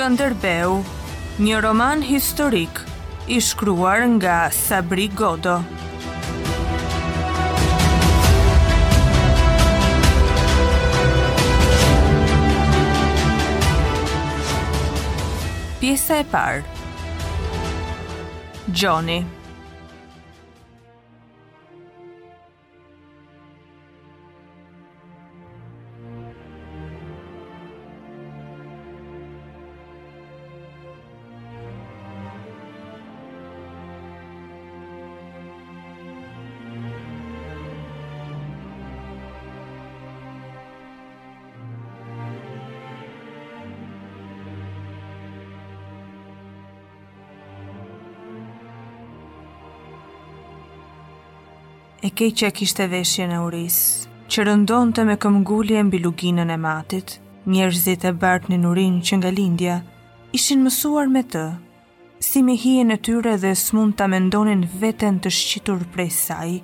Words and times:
Skanderbeu, 0.00 0.78
një 1.44 1.58
roman 1.60 2.00
historik 2.00 2.78
i 3.28 3.36
shkruar 3.44 4.00
nga 4.14 4.36
Sabri 4.48 5.10
Godo. 5.12 5.58
Pjesa 15.82 16.16
e 16.22 16.24
parë. 16.32 16.64
Johnny 18.72 19.20
e 52.00 52.08
kej 52.16 52.30
që 52.40 52.46
e 52.48 52.52
kishte 52.58 52.84
veshje 52.88 53.26
në 53.28 53.38
uris, 53.44 53.78
që 54.32 54.44
rëndon 54.48 54.92
të 54.96 55.02
me 55.08 55.16
këmgullje 55.20 55.82
mbi 55.84 55.98
luginën 56.04 56.48
e 56.50 56.56
matit, 56.56 57.18
njerëzit 57.52 58.06
e 58.08 58.12
bartë 58.22 58.52
në 58.54 58.58
nurin 58.64 58.94
që 59.04 59.18
nga 59.20 59.32
lindja, 59.36 59.74
ishin 60.38 60.62
mësuar 60.64 61.10
me 61.12 61.20
të, 61.34 61.42
si 62.24 62.40
me 62.46 62.54
hije 62.62 62.86
në 62.88 62.96
tyre 63.06 63.34
dhe 63.44 63.52
s'mund 63.64 63.98
të 64.00 64.08
mendonin 64.14 64.62
veten 64.80 65.20
të 65.20 65.32
shqitur 65.40 65.84
prej 65.92 66.08
saj, 66.16 66.54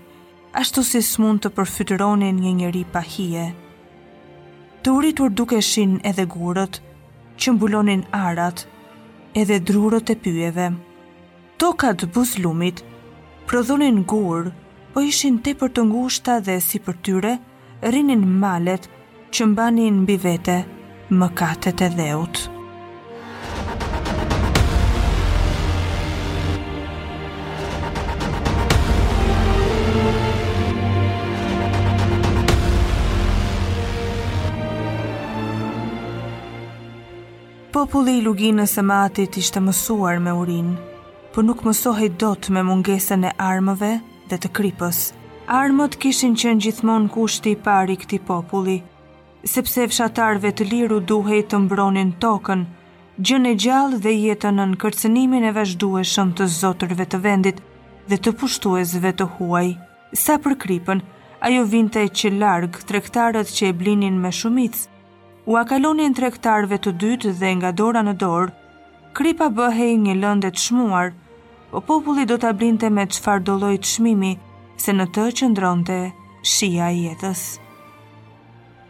ashtu 0.60 0.84
si 0.88 1.04
s'mund 1.04 1.44
të 1.44 1.52
përfytëronin 1.58 2.40
një 2.40 2.54
njëri 2.62 2.84
pa 2.96 3.04
hije. 3.04 3.44
Të 4.82 4.94
uritur 4.96 5.30
duke 5.36 5.60
shin 5.60 5.98
edhe 6.08 6.24
gurët, 6.32 6.80
që 7.36 7.52
mbulonin 7.58 8.06
arat, 8.22 8.62
edhe 9.36 9.58
drurët 9.68 10.12
e 10.14 10.16
pyjeve. 10.16 10.68
Tokat 11.60 12.06
buzlumit, 12.14 12.80
prodhonin 13.48 14.00
gurë, 14.08 14.52
po 14.96 15.02
ishin 15.04 15.34
te 15.44 15.52
për 15.60 15.68
të 15.76 15.82
ngushta 15.84 16.38
dhe 16.46 16.54
si 16.66 16.78
për 16.84 16.94
tyre, 17.06 17.30
rinin 17.92 18.20
malet 18.44 18.86
që 19.36 19.46
mbanin 19.50 19.98
mbi 20.06 20.14
vete 20.22 20.54
më 21.20 21.28
katet 21.40 21.82
e 21.84 21.88
dheut. 21.98 22.40
Populli 37.76 38.16
i 38.16 38.24
luginës 38.30 38.78
e 38.80 38.86
matit 38.96 39.36
ishte 39.44 39.60
mësuar 39.60 40.22
me 40.24 40.32
urin, 40.42 40.72
për 41.36 41.50
nuk 41.52 41.68
mësohet 41.68 42.16
dot 42.24 42.48
me 42.48 42.64
mungesën 42.72 43.28
e 43.28 43.36
armëve, 43.52 43.96
dhe 44.30 44.38
të 44.42 44.48
kripës. 44.58 45.00
Armët 45.56 45.94
kishin 46.02 46.32
në 46.36 46.54
gjithmonë 46.64 47.10
kushti 47.14 47.52
i 47.54 47.58
parë 47.66 47.92
i 47.92 47.96
këtij 48.02 48.20
populli, 48.28 48.78
sepse 49.46 49.84
fshatarëve 49.90 50.50
të 50.58 50.66
liru 50.70 50.98
duhej 51.10 51.42
të 51.50 51.60
mbronin 51.64 52.10
tokën, 52.24 52.64
gjën 53.22 53.46
e 53.50 53.54
gjallë 53.64 54.00
dhe 54.04 54.14
jetën 54.18 54.54
në 54.58 54.64
nënkërcënimin 54.72 55.46
e 55.46 55.54
vazhdueshëm 55.58 56.32
të 56.38 56.48
zotërve 56.60 57.06
të 57.12 57.20
vendit 57.28 57.62
dhe 58.10 58.18
të 58.18 58.34
pushtuesve 58.40 59.12
të 59.14 59.28
huaj. 59.36 59.68
Sa 60.24 60.34
për 60.42 60.56
kripën, 60.64 61.00
ajo 61.46 61.62
vinte 61.72 62.02
që 62.18 62.32
largë 62.40 62.82
tregtarët 62.90 63.54
që 63.56 63.70
e 63.70 63.72
blinin 63.82 64.18
me 64.22 64.30
shumic, 64.32 64.76
U 65.46 65.54
akalonin 65.54 66.10
tregtarëve 66.16 66.76
të 66.82 66.90
dytë 67.00 67.30
dhe 67.38 67.50
nga 67.60 67.68
dora 67.78 68.00
në 68.02 68.16
dorë, 68.18 68.50
kripa 69.14 69.46
bëhej 69.56 69.92
një 70.06 70.14
lëndë 70.18 70.50
të 70.56 70.62
po 71.74 71.80
populli 71.82 72.26
do 72.30 72.36
të 72.42 72.50
blinte 72.58 72.88
me 72.94 73.04
qëfar 73.12 73.40
doloj 73.46 73.72
të 73.82 73.90
shmimi, 73.92 74.32
se 74.82 74.92
në 74.96 75.06
të 75.14 75.24
qëndronte 75.38 75.94
ndronte 76.00 76.44
shia 76.54 76.90
i 76.94 77.00
jetës. 77.08 77.40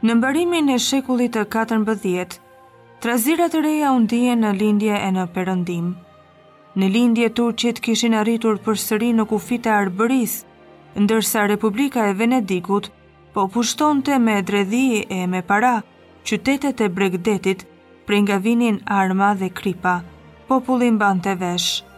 Në 0.05 0.17
mbarimin 0.19 0.69
e 0.75 0.79
shekullit 0.89 1.33
të 1.39 1.47
14, 1.55 2.35
trazirat 3.01 3.55
të 3.55 3.63
reja 3.65 3.93
undije 3.97 4.35
në 4.41 4.53
lindje 4.61 4.99
e 5.07 5.15
në 5.19 5.25
përëndim. 5.37 5.95
Në 6.77 6.91
lindje 6.95 7.31
turqit 7.39 7.81
kishin 7.81 8.15
arritur 8.21 8.61
për 8.67 8.77
sëri 8.83 9.09
në 9.17 9.25
kufita 9.33 9.73
arbëris, 9.81 10.37
ndërsa 11.01 11.47
Republika 11.53 12.09
e 12.09 12.13
Venedikut 12.21 12.91
po 13.37 13.49
të 13.53 14.21
me 14.27 14.43
dredhi 14.43 15.05
e 15.11 15.27
me 15.27 15.41
para 15.43 15.73
qytetet 16.25 16.81
e 16.81 16.89
bregdetit 16.89 17.65
pre 18.07 18.21
nga 18.21 18.37
vinin 18.39 18.79
arma 18.87 19.35
dhe 19.35 19.49
kripa, 19.49 20.03
popullin 20.49 20.99
bante 20.99 21.35
veshë 21.41 21.96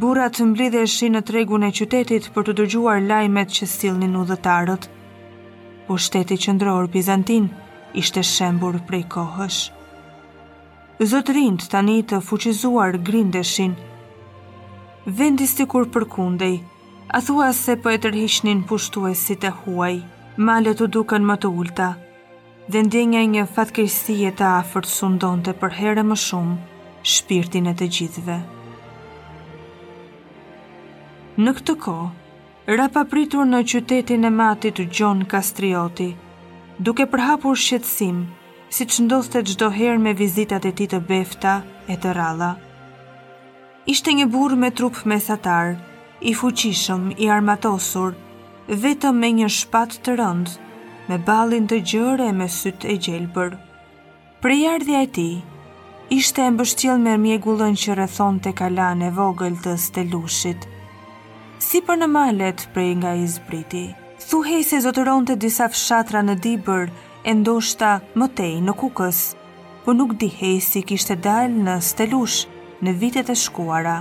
burat 0.00 0.32
të 0.38 0.44
mblidhe 0.48 0.86
shi 0.88 1.10
në 1.12 1.20
tregun 1.28 1.66
e 1.66 1.72
qytetit 1.76 2.30
për 2.32 2.46
të 2.46 2.52
dërgjuar 2.60 3.02
lajmet 3.04 3.50
që 3.56 3.66
silnin 3.68 4.14
u 4.16 4.22
dhëtarët. 4.28 4.86
Po 5.88 5.98
shteti 6.00 6.38
qëndror 6.40 6.86
Bizantin 6.94 7.48
ishte 8.02 8.22
shembur 8.24 8.78
prej 8.88 9.02
kohësh. 9.14 9.58
Zotrinë 11.10 11.68
tani 11.74 11.96
të 12.00 12.08
të 12.14 12.20
fuqizuar 12.30 12.96
grindeshin. 13.10 13.74
Vendis 15.20 15.52
të 15.58 15.66
kur 15.72 15.84
përkundej, 15.92 16.56
a 17.16 17.20
thua 17.26 17.48
se 17.60 17.76
për 17.76 17.82
po 17.84 17.92
e 17.96 17.98
tërhishnin 18.06 18.62
pushtu 18.70 19.04
e 19.10 19.14
si 19.24 19.36
të 19.42 19.50
huaj, 19.60 19.96
malet 20.48 20.80
u 20.84 20.88
duken 20.96 21.26
më 21.28 21.36
të 21.42 21.50
ulta, 21.62 21.90
dhe 22.72 22.84
ndjenja 22.88 23.24
një 23.36 23.44
fatkirësie 23.56 24.32
të 24.38 24.48
afert 24.60 24.88
sundonte 24.96 25.52
për 25.64 25.76
herë 25.82 26.06
më 26.12 26.20
shumë 26.28 26.58
shpirtin 27.16 27.68
e 27.72 27.76
të 27.80 27.90
gjithve. 27.98 28.40
Në 31.40 31.52
këtë 31.56 31.72
ko, 31.80 31.92
ra 32.76 32.84
papritur 32.94 33.46
në 33.48 33.58
qytetin 33.72 34.28
e 34.28 34.30
matit 34.38 34.76
Gjon 34.96 35.20
Kastrioti, 35.30 36.08
duke 36.88 37.06
përhapur 37.14 37.54
shqetsim, 37.56 38.16
si 38.78 38.84
që 38.84 39.04
ndoste 39.06 39.40
gjdo 39.48 39.70
me 40.02 40.12
vizitat 40.18 40.66
e 40.68 40.72
ti 40.80 40.86
të 40.92 40.98
befta 41.12 41.54
e 41.88 41.94
të 42.02 42.10
ralla. 42.18 42.50
Ishte 43.94 44.12
një 44.18 44.26
burë 44.34 44.60
me 44.64 44.70
trup 44.80 44.96
mesatar, 45.14 45.70
i 46.28 46.34
fuqishëm, 46.36 47.08
i 47.16 47.30
armatosur, 47.36 48.12
vetëm 48.84 49.16
me 49.22 49.28
një 49.40 49.48
shpat 49.60 49.96
të 50.04 50.10
rënd, 50.20 50.48
me 51.08 51.16
balin 51.32 51.66
të 51.72 51.76
gjëre 51.92 52.26
e 52.28 52.34
me 52.40 52.48
syt 52.60 52.84
e 52.84 52.98
gjelëpër. 53.06 53.56
Prejardhja 54.44 55.00
e 55.00 55.06
ti, 55.16 55.28
ishte 56.20 56.44
e 56.44 56.50
mbështjel 56.58 56.98
me 57.08 57.16
mjegullën 57.24 57.80
që 57.84 57.96
rëthon 58.02 58.42
të 58.44 58.52
kalane 58.60 59.08
vogël 59.22 59.56
të 59.64 59.78
stelushit, 59.86 60.68
si 61.60 61.80
për 61.84 61.98
në 62.00 62.06
malet 62.10 62.62
prej 62.74 62.94
nga 63.00 63.10
i 63.20 63.26
zbriti. 63.28 63.84
Thuhej 64.30 64.62
se 64.64 64.78
zotëron 64.86 65.26
të 65.28 65.34
disa 65.44 65.66
fshatra 65.68 66.22
në 66.26 66.36
dibër, 66.44 66.86
e 67.28 67.32
ndoshta 67.36 67.90
mëtej 68.16 68.54
në 68.64 68.74
kukës, 68.80 69.18
për 69.32 69.80
po 69.90 69.94
nuk 69.96 70.14
dihej 70.22 70.54
si 70.64 70.80
kishte 70.88 71.16
dalë 71.24 71.64
në 71.66 71.74
stelush 71.84 72.44
në 72.84 72.94
vitet 73.00 73.32
e 73.32 73.36
shkuara. 73.36 73.98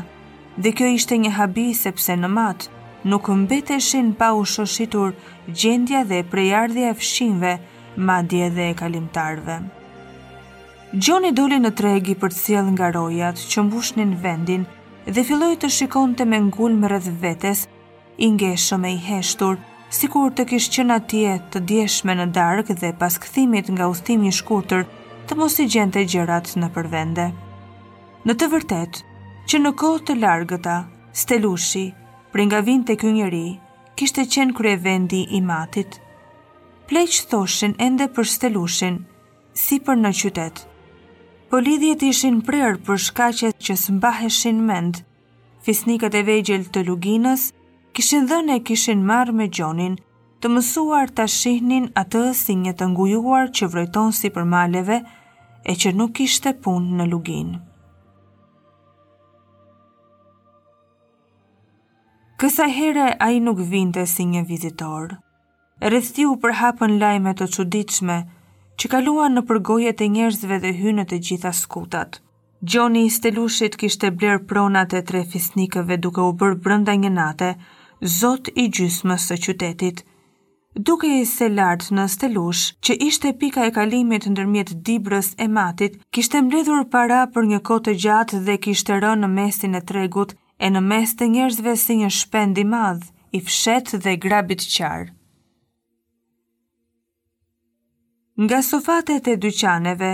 Dhe 0.56 0.71
kjo 0.75 0.89
ishte 0.95 1.17
një 1.19 1.33
habi 1.39 1.69
sepse 1.75 2.15
në 2.19 2.29
matë 2.35 2.71
nuk 3.11 3.27
mbeteshin 3.44 4.13
pa 4.19 4.31
u 4.38 4.44
shoshitur 4.53 5.12
gjendja 5.50 6.03
dhe 6.07 6.21
prejardhja 6.31 6.94
e 6.94 6.95
fshinve, 7.00 7.53
madje 7.95 8.50
dhe 8.55 8.69
e 8.71 8.75
kalimtarve. 8.83 9.59
Gjoni 10.94 11.31
doli 11.35 11.59
në 11.63 11.73
tregi 11.79 12.15
për 12.21 12.35
cilë 12.39 12.73
nga 12.75 12.91
rojat 12.95 13.38
që 13.51 13.63
mbushnin 13.67 14.15
vendin, 14.23 14.67
dhe 15.09 15.23
filloj 15.25 15.56
të 15.61 15.69
shikon 15.73 16.11
të 16.15 16.25
mengull 16.29 16.75
më 16.79 16.89
rëdhë 16.94 17.13
vetes, 17.21 17.63
ingesho 18.21 18.77
me 18.77 18.91
i 18.94 19.00
heshtur, 19.01 19.56
si 19.89 20.07
kur 20.13 20.33
të 20.38 20.45
kishë 20.51 20.73
qëna 20.75 20.97
tje 21.09 21.31
të 21.53 21.61
djeshme 21.71 22.13
në 22.19 22.27
dark 22.38 22.69
dhe 22.81 22.91
pas 23.00 23.17
këthimit 23.23 23.71
nga 23.73 23.88
ustim 23.89 24.21
një 24.27 24.33
shkurtër, 24.39 24.85
të 25.29 25.38
mos 25.39 25.57
i 25.63 25.67
gjente 25.73 26.03
gjerat 26.13 26.53
në 26.61 26.69
përvende. 26.77 27.25
Në 28.25 28.35
të 28.38 28.50
vërtet, 28.53 29.01
që 29.50 29.61
në 29.63 29.73
kohë 29.81 30.03
të 30.09 30.19
largëta, 30.21 30.77
Stelushi, 31.23 31.88
për 32.29 32.45
nga 32.45 32.59
vind 32.67 32.85
të 32.85 32.97
kënjëri, 33.01 33.47
kishte 33.97 34.27
qenë 34.29 34.53
krye 34.59 34.77
vendi 34.85 35.23
i 35.33 35.41
matit. 35.41 35.97
Pleqë 36.89 37.25
thoshin 37.31 37.73
ende 37.81 38.05
për 38.13 38.29
Stelushin, 38.35 39.01
si 39.53 39.81
për 39.85 39.97
në 40.03 40.13
qytetë, 40.21 40.69
po 41.50 41.57
lidhjet 41.66 42.04
ishin 42.06 42.36
prerë 42.46 42.78
për 42.86 43.00
shkaqet 43.07 43.56
që 43.68 43.75
sëmbaheshin 43.84 44.60
mend. 44.69 45.00
Fisnikët 45.66 46.13
e 46.13 46.22
vejgjel 46.28 46.68
të 46.75 46.84
luginës 46.88 47.48
kishin 47.98 48.28
dhe 48.30 48.38
ne 48.50 48.57
kishin 48.69 49.01
marrë 49.10 49.34
me 49.40 49.48
gjonin, 49.60 49.96
të 50.42 50.51
mësuar 50.54 51.10
të 51.18 51.25
shihnin 51.38 51.88
atë 52.01 52.22
si 52.44 52.56
një 52.60 52.75
të 52.80 52.88
ngujuar 52.94 53.50
që 53.57 53.69
vrejton 53.74 54.13
si 54.19 54.30
për 54.36 54.46
maleve 54.54 55.00
e 55.66 55.75
që 55.81 55.96
nuk 55.98 56.22
ishte 56.28 56.54
punë 56.68 57.00
në 57.01 57.10
luginë. 57.16 57.57
Kësa 62.40 62.69
here 62.78 63.07
a 63.19 63.28
i 63.36 63.42
nuk 63.44 63.57
vinte 63.74 64.06
si 64.07 64.24
një 64.36 64.46
vizitor. 64.48 65.18
Rëthiu 65.81 66.38
për 66.46 66.54
hapën 66.62 66.94
lajme 67.01 67.34
të 67.42 67.48
quditshme, 67.57 68.22
që 68.79 68.89
kaluan 68.93 69.33
në 69.35 69.41
përgojët 69.49 70.01
e 70.01 70.07
njerëzve 70.15 70.57
dhe 70.65 70.69
hynë 70.79 71.03
të 71.09 71.17
gjitha 71.29 71.49
skutat. 71.61 72.21
Gjoni 72.69 73.01
i 73.07 73.11
stelushit 73.15 73.75
kishte 73.81 74.09
blerë 74.15 74.45
pronat 74.49 74.93
e 74.99 75.03
tre 75.09 75.25
fisnikëve 75.33 75.97
duke 76.05 76.23
u 76.29 76.33
bërë 76.39 76.59
brënda 76.63 76.95
një 77.01 77.11
nate, 77.15 77.49
zot 78.19 78.47
i 78.55 78.69
gjysmës 78.79 79.25
së 79.31 79.37
qytetit. 79.45 80.01
Duke 80.87 81.09
i 81.19 81.25
se 81.27 81.47
lartë 81.51 81.95
në 81.97 82.05
stelush, 82.13 82.63
që 82.85 82.95
ishte 83.09 83.33
pika 83.41 83.67
e 83.67 83.73
kalimit 83.75 84.27
ndërmjet 84.31 84.71
dibrës 84.87 85.33
e 85.43 85.47
matit, 85.55 85.97
kishte 86.15 86.39
mbledhur 86.45 86.85
para 86.93 87.25
për 87.33 87.51
një 87.51 87.59
kote 87.71 87.95
gjatë 88.05 88.39
dhe 88.47 88.59
kishte 88.63 89.01
rënë 89.03 89.25
në 89.25 89.33
mesin 89.37 89.75
e 89.75 89.83
tregut 89.91 90.35
e 90.63 90.71
në 90.71 90.83
mes 90.89 91.15
të 91.19 91.27
njerëzve 91.35 91.75
si 91.83 91.99
një 92.03 92.13
shpendi 92.21 92.67
madh, 92.75 93.07
i 93.37 93.39
fshet 93.45 93.97
dhe 94.03 94.15
grabit 94.23 94.63
qarë. 94.75 95.11
Nga 98.41 98.62
sofatet 98.62 99.27
e 99.27 99.36
dyqaneve, 99.41 100.12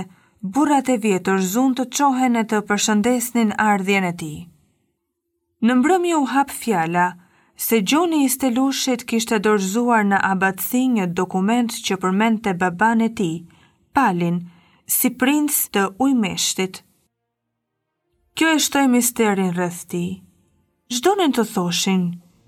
burrat 0.54 0.90
e 0.90 0.98
vjetër 1.04 1.38
zun 1.54 1.76
të 1.78 1.84
qohen 1.96 2.38
e 2.42 2.44
të 2.50 2.62
përshëndesnin 2.70 3.52
ardhjen 3.68 4.06
e 4.10 4.14
ti. 4.22 4.30
Në 5.66 5.74
mbrëmi 5.78 6.14
u 6.18 6.24
hap 6.34 6.50
fjala, 6.62 7.04
se 7.66 7.80
Gjoni 7.90 8.24
i 8.26 8.32
Stelushit 8.34 9.06
kishte 9.10 9.38
dorëzuar 9.46 10.04
në 10.10 10.18
abatësi 10.32 10.82
një 10.96 11.06
dokument 11.20 11.76
që 11.86 11.98
përmend 12.04 12.42
të 12.48 12.54
baban 12.64 13.04
e 13.08 13.10
ti, 13.20 13.30
palin, 13.96 14.42
si 14.98 15.10
princ 15.22 15.62
të 15.74 15.84
ujmeshtit. 16.08 16.82
Kjo 18.36 18.48
e 18.56 18.60
shtoj 18.66 18.88
misterin 18.96 19.54
rëth 19.60 19.82
ti. 19.94 20.04
Zdonin 20.98 21.32
të 21.38 21.46
thoshin, 21.54 22.04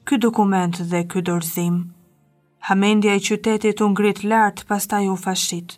ky 0.07 0.17
dokument 0.25 0.81
dhe 0.89 1.05
ky 1.07 1.21
dorëzim. 1.29 1.77
Hamendja 2.67 3.15
i 3.15 3.19
qytetit 3.19 3.81
u 3.81 3.87
ngrit 3.89 4.23
lart 4.23 4.65
pastaj 4.67 5.07
u 5.09 5.15
fashit. 5.15 5.77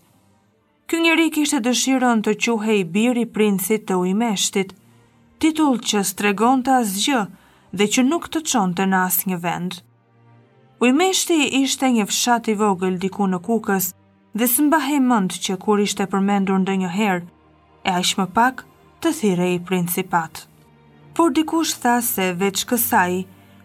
Ky 0.90 0.98
njeri 1.04 1.28
kishte 1.36 1.60
dëshirën 1.68 2.24
të 2.26 2.34
quhej 2.46 2.80
biri 2.96 3.26
princit 3.36 3.86
të 3.90 3.98
ujmeshtit, 4.02 4.72
titull 5.40 5.78
që 5.90 6.02
stregon 6.14 6.64
të 6.66 6.74
asgjë 6.80 7.22
dhe 7.78 7.86
që 7.96 8.06
nuk 8.10 8.26
të 8.34 8.42
qonë 8.52 8.78
të 8.80 8.90
nas 8.96 9.20
një 9.30 9.38
vend. 9.46 9.72
Ujmeshti 10.88 11.38
ishte 11.62 11.92
një 12.00 12.08
fshat 12.10 12.50
i 12.50 12.58
vogël 12.64 12.98
diku 13.06 13.30
në 13.36 13.44
kukës 13.48 13.92
dhe 14.42 14.48
së 14.56 14.66
mba 14.66 14.82
mënd 15.12 15.38
që 15.46 15.60
kur 15.66 15.80
ishte 15.86 16.10
përmendur 16.16 16.60
ndë 16.66 16.76
një 16.86 16.92
herë, 16.98 17.26
e 17.88 17.90
aqë 18.02 18.18
më 18.20 18.26
pak 18.40 18.66
të 19.04 19.10
thire 19.20 19.52
i 19.54 19.62
principat. 19.70 20.34
Por 21.14 21.30
dikush 21.38 21.76
tha 21.86 21.96
se 22.14 22.26
veç 22.42 22.66
kësaj, 22.72 23.14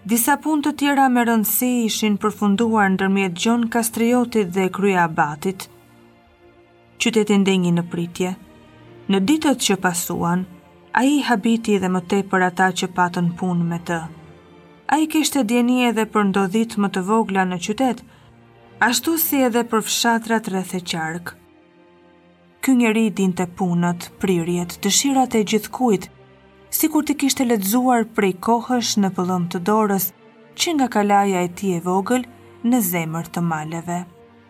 Disa 0.04 0.34
punë 0.44 0.60
të 0.66 0.70
tjera 0.80 1.04
me 1.08 1.22
rëndësi 1.24 1.66
ishin 1.86 2.16
përfunduar 2.22 2.90
në 2.92 2.96
dërmjet 3.02 3.36
Gjon 3.40 3.62
Kastriotit 3.72 4.50
dhe 4.52 4.66
Krya 4.76 5.06
Abatit. 5.08 5.62
Qytetin 7.00 7.44
dengi 7.48 7.70
në 7.72 7.84
pritje. 7.94 8.34
Në 9.08 9.20
ditët 9.30 9.62
që 9.66 9.78
pasuan, 9.86 10.42
a 10.92 11.00
i 11.08 11.22
habiti 11.24 11.78
dhe 11.80 11.88
më 11.94 12.02
te 12.12 12.18
për 12.34 12.44
ata 12.50 12.66
që 12.82 12.90
patën 12.98 13.30
punë 13.40 13.64
me 13.70 13.78
të. 13.88 14.00
A 14.92 14.98
i 15.00 15.08
kishte 15.14 15.40
djeni 15.48 15.78
edhe 15.88 16.04
për 16.12 16.28
ndodhit 16.34 16.76
më 16.84 16.90
të 16.98 17.04
vogla 17.08 17.46
në 17.48 17.58
qytet, 17.68 18.02
ashtu 18.90 19.16
si 19.24 19.40
edhe 19.48 19.62
për 19.72 19.86
fshatrat 19.88 20.52
rreth 20.52 20.76
e 20.76 20.82
qarkë. 20.92 21.34
Ky 22.60 22.76
njeri 22.82 23.08
din 23.22 23.32
të 23.40 23.48
punët, 23.60 24.10
prirjet, 24.20 24.76
të 24.84 24.92
shirat 25.00 25.38
e 25.40 25.44
gjithkuit, 25.48 26.10
si 26.74 26.88
kur 26.90 27.04
të 27.06 27.14
kishtë 27.22 27.44
ledzuar 27.48 28.02
prej 28.18 28.32
kohësh 28.46 28.88
në 29.00 29.10
pëllëm 29.16 29.44
të 29.54 29.58
dorës, 29.68 30.08
që 30.58 30.72
nga 30.76 30.88
kalaja 30.94 31.42
e 31.46 31.50
ti 31.58 31.70
e 31.76 31.80
vogël 31.84 32.24
në 32.66 32.80
zemër 32.88 33.28
të 33.34 33.42
maleve. 33.50 33.98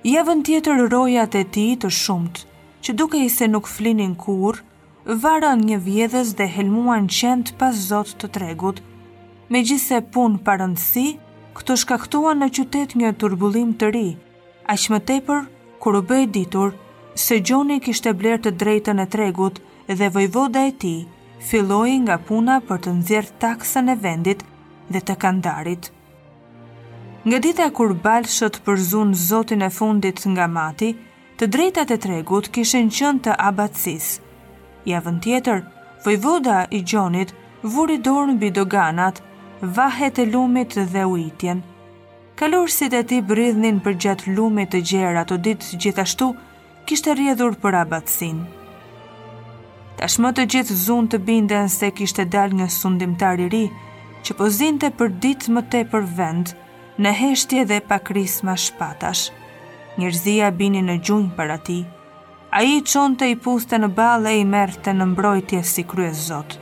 Javën 0.09 0.41
tjetër 0.47 0.81
rojat 0.93 1.37
e 1.41 1.45
ti 1.55 1.67
të 1.81 1.91
shumët, 2.01 2.39
që 2.85 2.95
duke 2.99 3.21
i 3.21 3.29
se 3.35 3.49
nuk 3.49 3.69
flinin 3.69 4.15
kur, 4.25 4.61
varan 5.25 5.65
një 5.69 5.79
vjedhës 5.87 6.33
dhe 6.39 6.49
helmuan 6.57 7.09
qend 7.19 7.53
pas 7.61 7.77
zot 7.91 8.15
të 8.21 8.31
tregut. 8.39 8.81
Me 9.53 9.61
gjise 9.69 10.01
pun 10.15 10.39
parëndësi, 10.47 11.07
këto 11.59 11.77
shkaktuan 11.83 12.41
në 12.41 12.49
qytet 12.57 12.95
një 13.03 13.13
turbulim 13.21 13.75
të 13.81 13.91
ri, 13.97 14.09
a 14.69 14.75
më 14.95 15.01
tepër, 15.11 15.45
kur 15.83 16.01
u 16.01 16.03
bëj 16.11 16.25
ditur, 16.39 16.73
se 17.27 17.37
Gjoni 17.45 17.77
kishtë 17.85 18.11
e 18.11 18.17
blerë 18.23 18.43
të 18.47 18.51
drejtën 18.63 19.01
e 19.01 19.07
tregut 19.17 19.61
dhe 19.93 20.09
vojvoda 20.17 20.65
e 20.67 20.73
ti 20.85 20.95
filloi 21.45 21.99
nga 22.05 22.17
puna 22.29 22.59
për 22.69 22.79
të 22.87 22.93
nxjerrë 22.99 23.33
taksën 23.45 23.93
e 23.93 23.97
vendit 24.07 24.45
dhe 24.95 25.01
të 25.09 25.17
kandarit. 25.25 25.91
Nga 27.25 27.39
dita 27.47 27.67
kur 27.77 27.93
Balshët 28.05 28.59
përzun 28.67 29.13
zotin 29.29 29.65
e 29.69 29.71
fundit 29.79 30.25
nga 30.35 30.47
mati, 30.57 30.91
të 31.41 31.49
drejtat 31.57 31.91
e 31.91 31.99
tregut 32.05 32.51
kishen 32.55 32.91
qënë 32.99 33.23
të 33.27 33.37
abatsis. 33.51 34.09
Javën 34.89 35.19
tjetër, 35.25 35.63
vojvoda 36.05 36.59
i 36.79 36.83
gjonit 36.91 37.33
vuri 37.75 37.99
dorë 38.07 38.29
në 38.33 38.37
bidoganat, 38.43 39.23
vahet 39.79 40.21
e 40.21 40.27
lumit 40.35 40.77
dhe 40.93 41.05
ujtjen. 41.15 41.63
Kalorësit 42.41 42.97
e 42.99 43.05
ti 43.09 43.21
bridhnin 43.23 43.79
për 43.85 43.97
gjatë 44.05 44.35
lumit 44.37 44.73
të 44.75 44.83
gjera 44.91 45.23
të 45.29 45.41
ditë 45.47 45.81
gjithashtu, 45.85 46.31
kishtë 46.89 47.17
rjedhur 47.21 47.57
për 47.65 47.81
abatsinë. 47.85 48.64
Ta 49.99 50.09
të 50.35 50.45
gjithë 50.51 50.75
zunë 50.75 51.09
të 51.11 51.19
binde 51.27 51.59
nëse 51.63 51.89
kishtë 51.97 52.23
e 52.25 52.31
dal 52.35 52.51
nga 52.55 52.67
sundim 52.69 53.13
i 53.15 53.49
ri, 53.53 53.71
që 54.25 54.35
po 54.39 54.49
zinte 54.51 54.91
për 54.91 55.09
ditë 55.23 55.53
më 55.55 55.63
te 55.71 55.85
për 55.85 56.03
vend, 56.19 56.47
në 56.99 57.11
heshtje 57.21 57.65
dhe 57.65 57.79
pakris 57.89 58.43
ma 58.43 58.57
shpatash. 58.57 59.31
Njërzia 59.99 60.51
bini 60.51 60.83
në 60.83 60.97
gjunjë 61.07 61.31
për 61.37 61.51
ati, 61.51 61.81
a 62.51 62.63
i 62.67 62.81
qonë 62.83 63.17
të 63.19 63.25
i 63.31 63.37
puste 63.39 63.79
në 63.79 63.89
balë 63.95 64.31
e 64.35 64.39
i 64.39 64.45
mërë 64.51 64.81
të 64.85 64.91
në 64.99 65.05
mbrojtje 65.13 65.63
si 65.63 65.85
kryes 65.87 66.27
zotë. 66.31 66.59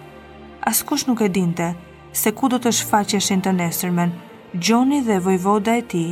Askush 0.69 1.09
nuk 1.09 1.23
e 1.25 1.29
dinte 1.33 1.73
se 2.13 2.33
ku 2.37 2.49
do 2.53 2.59
të 2.61 2.73
shfaqeshin 2.81 3.41
të 3.45 3.53
nesërmen, 3.57 4.13
Gjoni 4.53 4.99
dhe 5.01 5.17
vojvoda 5.25 5.79
e 5.81 5.83
ti, 5.89 6.05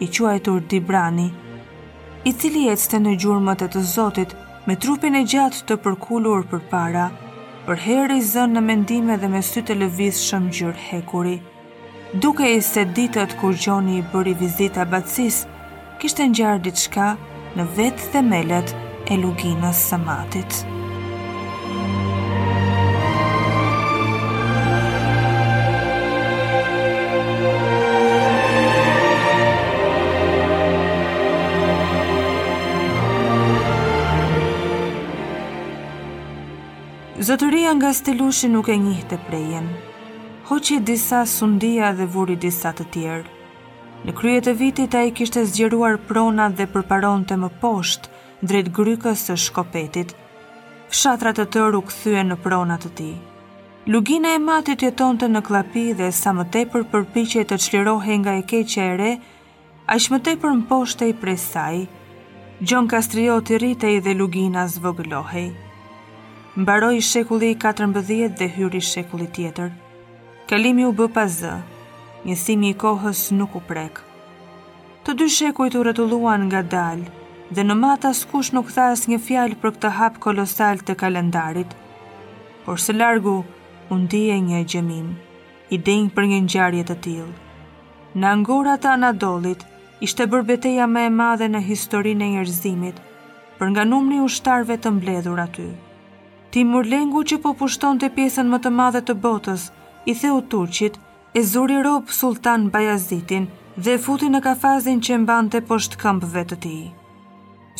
i 0.00 0.06
qua 0.08 0.30
e 0.32 0.40
tur 0.40 0.62
Dibrani, 0.72 1.26
i 2.24 2.32
cili 2.32 2.62
e 2.72 2.76
cëte 2.80 2.96
në 3.04 3.10
gjurëmët 3.20 3.64
e 3.66 3.68
të 3.74 3.82
zotit, 3.90 4.30
me 4.66 4.76
trupin 4.80 5.14
e 5.18 5.24
gjatë 5.28 5.64
të 5.68 5.76
përkullur 5.84 6.46
për 6.50 6.62
para, 6.70 7.02
për 7.66 7.82
herë 7.86 8.16
i 8.18 8.22
zënë 8.28 8.54
në 8.56 8.62
mendime 8.68 9.16
dhe 9.20 9.28
me 9.34 9.42
sy 9.44 9.62
të 9.62 9.76
lëviz 9.82 10.20
shëmë 10.26 10.52
gjyrë 10.58 10.80
hekuri. 10.88 11.36
Duke 12.24 12.48
i 12.56 12.60
se 12.64 12.84
ditët 12.96 13.36
ku 13.40 13.52
gjoni 13.64 13.98
i 14.00 14.04
bëri 14.12 14.36
vizita 14.40 14.84
batsis, 14.94 15.42
kishtë 16.00 16.28
në 16.28 16.34
diçka 16.34 16.54
ditë 16.66 16.84
shka 16.86 17.10
në 17.60 17.66
vetë 17.76 18.08
themelet 18.16 18.74
e 19.12 19.20
luginës 19.20 19.84
së 19.90 20.00
matitë. 20.06 20.82
Zotëria 37.34 37.72
nga 37.74 37.88
stelushi 37.92 38.46
nuk 38.46 38.68
e 38.70 38.76
njih 38.78 39.00
të 39.10 39.16
prejen. 39.26 39.64
Hoqi 40.46 40.76
disa 40.86 41.24
sundia 41.26 41.88
dhe 41.98 42.04
vuri 42.14 42.36
disa 42.44 42.70
të 42.78 42.84
tjerë. 42.94 43.32
Në 44.06 44.12
krye 44.20 44.42
të 44.46 44.52
vitit 44.60 44.94
a 44.94 45.00
i 45.08 45.10
kishte 45.10 45.42
zgjeruar 45.50 45.96
prona 46.10 46.46
dhe 46.58 46.68
përparon 46.74 47.24
të 47.26 47.38
më 47.42 47.48
poshtë 47.64 48.46
drejt 48.50 48.70
grykës 48.76 49.24
së 49.32 49.36
shkopetit, 49.48 50.14
fshatrat 50.94 51.40
të 51.40 51.48
tërë 51.56 51.80
u 51.80 51.80
këthyë 51.88 52.22
në 52.28 52.38
prona 52.46 52.78
të 52.84 52.92
ti. 53.02 53.08
Lugina 53.90 54.36
e 54.38 54.44
matit 54.46 54.86
jeton 54.86 55.18
të 55.18 55.32
në 55.34 55.42
klapi 55.50 55.88
dhe 55.98 56.12
sa 56.20 56.36
më 56.38 56.46
tepër 56.54 56.86
përpiqe 56.94 57.42
të 57.50 57.58
qlirohe 57.66 58.20
nga 58.22 58.36
e 58.38 58.46
keqe 58.54 58.84
e 58.92 58.94
re, 59.02 59.12
a 59.90 59.98
shmë 59.98 60.22
tepër 60.30 60.54
më 60.60 60.68
poshte 60.70 61.10
i 61.10 61.18
presaj. 61.24 61.82
Gjon 62.62 62.86
Kastrioti 62.94 63.58
rritej 63.58 63.98
dhe 64.06 64.18
Lugina 64.22 64.68
zvoglohej 64.78 65.48
mbaroi 66.56 67.00
shekulli 67.02 67.48
i 67.50 67.56
14 67.58 68.28
dhe 68.38 68.46
hyri 68.56 68.80
shekulli 68.88 69.26
tjetër. 69.36 69.70
Kalimi 70.50 70.84
u 70.86 70.92
bë 70.92 71.08
pa 71.14 71.24
z. 71.36 71.50
Njësimi 72.26 72.68
i 72.70 72.76
kohës 72.84 73.22
nuk 73.38 73.56
u 73.58 73.60
prek. 73.68 73.98
Të 75.04 75.16
dy 75.18 75.26
shekujt 75.36 75.74
u 75.76 75.82
rrotulluan 75.84 76.46
ngadal 76.48 77.02
dhe 77.54 77.62
në 77.64 77.74
mata 77.80 78.12
skush 78.16 78.54
nuk 78.56 78.70
tha 78.74 78.86
asnjë 78.94 79.14
një 79.16 79.20
fjalë 79.26 79.58
për 79.64 79.74
këtë 79.74 79.90
hap 79.98 80.18
kolosal 80.26 80.78
të 80.80 80.94
kalendarit. 81.02 81.70
Por 82.64 82.78
së 82.80 82.94
largu 83.00 83.34
u 83.90 83.98
ndiej 84.04 84.38
një 84.46 84.62
gjemim, 84.70 85.10
i 85.74 85.76
denj 85.86 86.06
për 86.16 86.28
një 86.32 86.38
ngjarje 86.46 86.84
të 86.90 86.96
tillë. 87.06 87.38
Në 88.14 88.28
angora 88.32 88.76
të 88.78 88.92
Anadolit 88.96 89.66
ishte 90.08 90.24
bërë 90.26 90.48
beteja 90.54 90.86
më 90.94 91.06
e 91.08 91.10
madhe 91.18 91.48
në 91.50 91.60
historinë 91.70 92.24
e 92.24 92.28
njerëzimit, 92.36 92.96
për 93.58 93.66
nga 93.74 93.84
numri 93.90 94.22
ushtarëve 94.28 94.78
të 94.80 94.94
mbledhur 94.96 95.42
aty 95.48 95.68
ti 96.54 96.62
Lengu 96.62 97.22
që 97.26 97.36
po 97.42 97.50
pushton 97.60 97.98
të 97.98 98.08
pjesën 98.16 98.46
më 98.46 98.58
të 98.62 98.70
madhe 98.70 99.00
të 99.06 99.14
botës, 99.24 99.62
i 100.06 100.12
theu 100.14 100.38
Turqit, 100.52 100.98
e 101.38 101.42
zuri 101.42 101.80
robë 101.82 102.14
Sultan 102.20 102.68
Bajazitin 102.70 103.48
dhe 103.76 103.94
e 103.94 103.98
futi 104.04 104.28
në 104.30 104.40
kafazin 104.46 105.00
që 105.02 105.18
mban 105.24 105.48
të 105.50 105.64
poshtë 105.70 105.98
këmpëve 106.04 106.44
të 106.52 106.56
ti. 106.64 106.76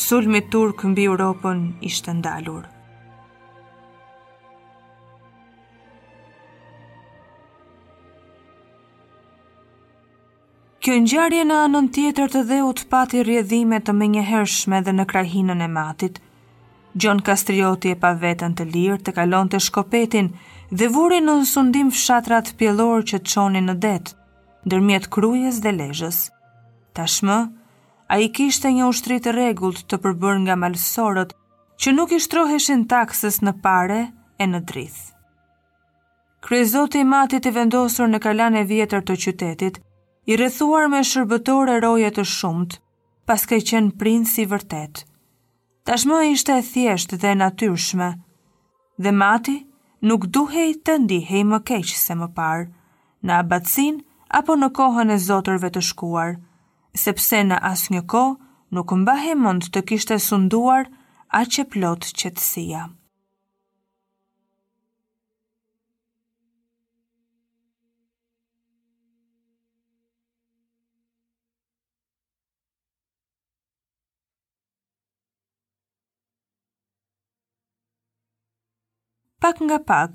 Sulmi 0.07 0.41
Turk 0.53 0.83
mbi 0.91 1.05
Europën 1.07 1.61
ishte 1.89 2.11
ndalur. 2.19 2.65
Kjo 10.83 10.99
ngjarje 11.01 11.47
në 11.47 11.61
anën 11.63 11.87
tjetër 11.95 12.27
të 12.35 12.41
dhe 12.51 12.59
u 12.67 12.73
të 12.77 12.91
pati 12.91 13.23
rrjedhime 13.23 13.79
të 13.85 13.95
menjëhershme 14.03 14.83
dhe 14.85 14.93
në 14.99 15.05
krahinën 15.13 15.63
e 15.65 15.71
matit, 15.79 16.19
Gjon 16.99 17.19
Kastrioti 17.27 17.89
e 17.91 17.97
pa 17.99 18.13
vetën 18.21 18.53
të 18.55 18.65
lirë 18.71 19.01
të 19.03 19.11
kalon 19.17 19.49
të 19.51 19.59
shkopetin 19.65 20.29
dhe 20.79 20.87
vuri 20.95 21.17
në 21.21 21.33
nësundim 21.41 21.89
fshatrat 21.91 22.53
pjellor 22.61 23.03
që 23.09 23.17
të 23.23 23.31
qoni 23.33 23.61
në 23.65 23.73
detë, 23.85 24.13
dërmjet 24.71 25.09
krujes 25.11 25.57
dhe 25.65 25.73
lejës. 25.75 26.19
Tashmë, 26.95 27.35
a 28.13 28.15
i 28.25 28.29
kishte 28.37 28.71
një 28.77 28.87
ushtri 28.93 29.17
të 29.25 29.33
regullt 29.35 29.83
të 29.91 29.99
përbër 30.05 30.39
nga 30.45 30.55
malësorët 30.61 31.33
që 31.83 31.93
nuk 31.97 32.13
i 32.15 32.19
shtroheshin 32.25 32.85
taksës 32.95 33.41
në 33.43 33.55
pare 33.67 33.99
e 34.39 34.47
në 34.51 34.61
drith. 34.71 35.01
Kryzoti 36.47 37.01
matit 37.11 37.49
i 37.49 37.53
vendosur 37.59 38.07
në 38.07 38.21
kalan 38.27 38.55
e 38.55 38.61
vjetër 38.71 39.03
të 39.09 39.17
qytetit, 39.25 39.81
i 40.31 40.39
rrethuar 40.39 40.87
me 40.95 41.03
shërbëtore 41.11 41.75
roje 41.83 42.13
të 42.15 42.25
shumt, 42.37 42.79
paske 43.27 43.59
qenë 43.71 43.97
prinsi 43.99 44.47
vërtetë 44.53 45.05
tashmë 45.89 46.17
ishte 46.33 46.53
e 46.59 46.63
thjesht 46.71 47.11
dhe 47.21 47.31
natyrshme, 47.41 48.05
dhe 49.05 49.11
mati 49.21 49.53
nuk 50.09 50.23
duhej 50.37 50.71
të 50.85 50.93
ndihej 51.03 51.43
më 51.49 51.59
keq 51.69 51.91
se 52.05 52.17
më 52.17 52.29
parë, 52.39 52.65
në 53.25 53.37
abatsin 53.43 54.01
apo 54.39 54.57
në 54.61 54.71
kohën 54.79 55.13
e 55.15 55.19
zotërve 55.27 55.69
të 55.77 55.85
shkuar, 55.91 56.33
sepse 57.05 57.43
në 57.51 57.61
asë 57.71 57.91
një 57.97 58.03
kohë 58.15 58.79
nuk 58.79 58.97
mbahe 59.03 59.37
mund 59.45 59.69
të 59.75 59.85
kishte 59.91 60.17
sunduar 60.29 60.85
a 61.39 61.45
që 61.53 61.69
plot 61.73 62.09
qëtësia. 62.21 62.85
pak 79.45 79.59
nga 79.65 79.77
pak. 79.91 80.13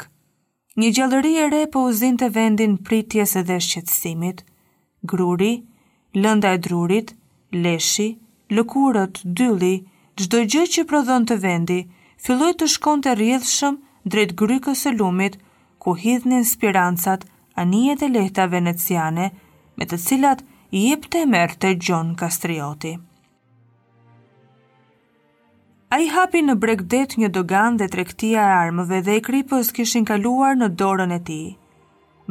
Një 0.82 0.88
gjallëri 0.96 1.30
e 1.42 1.48
re 1.52 1.58
po 1.72 1.80
uzin 1.88 2.16
të 2.18 2.28
vendin 2.36 2.72
pritjes 2.88 3.32
edhe 3.40 3.58
shqetsimit, 3.66 4.38
gruri, 5.12 5.52
lënda 6.22 6.50
e 6.56 6.58
drurit, 6.64 7.12
leshi, 7.62 8.08
lëkurët, 8.56 9.20
dylli, 9.38 9.76
gjdo 10.22 10.38
gjë 10.52 10.64
që 10.74 10.86
prodhon 10.92 11.28
të 11.30 11.36
vendi, 11.46 11.78
filloj 12.24 12.50
të 12.58 12.68
shkon 12.74 13.04
të 13.06 13.14
rjedhshëm 13.22 13.76
drejt 14.10 14.34
grykës 14.42 14.82
e 14.90 14.94
lumit, 14.98 15.36
ku 15.82 15.94
hidhnin 16.02 16.42
spirancat 16.54 17.28
anijet 17.64 18.02
e 18.06 18.10
lehta 18.18 18.48
veneciane, 18.56 19.30
me 19.78 19.84
të 19.86 20.00
cilat 20.08 20.42
jep 20.80 21.06
të 21.06 21.22
emer 21.28 21.54
të 21.62 21.72
gjon 21.86 22.16
kastrioti. 22.24 22.96
A 25.90 25.98
i 25.98 26.06
hapi 26.12 26.38
në 26.46 26.54
bregdet 26.62 27.16
një 27.18 27.28
dogan 27.34 27.74
dhe 27.80 27.88
trektia 27.90 28.38
e 28.46 28.52
armëve 28.68 29.00
dhe 29.06 29.16
i 29.18 29.22
kripës 29.26 29.72
kishin 29.74 30.04
kaluar 30.06 30.52
në 30.58 30.68
dorën 30.78 31.14
e 31.16 31.18
ti. 31.30 31.38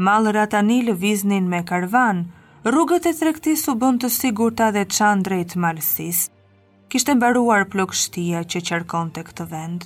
Malëra 0.07 0.45
tani 0.53 0.77
viznin 1.01 1.49
me 1.53 1.59
karvan, 1.71 2.21
rrugët 2.67 3.09
e 3.11 3.13
trektis 3.19 3.65
u 3.67 3.75
bënd 3.81 3.99
të 4.05 4.09
sigur 4.19 4.55
ta 4.55 4.69
dhe 4.71 4.85
qanë 4.87 5.25
drejt 5.27 5.57
malësis. 5.63 6.21
Kishtë 6.89 7.17
mbaruar 7.19 7.67
plok 7.73 7.91
shtia 8.01 8.45
që 8.51 8.63
qërkon 8.69 9.11
të 9.17 9.25
këtë 9.27 9.49
vend. 9.51 9.81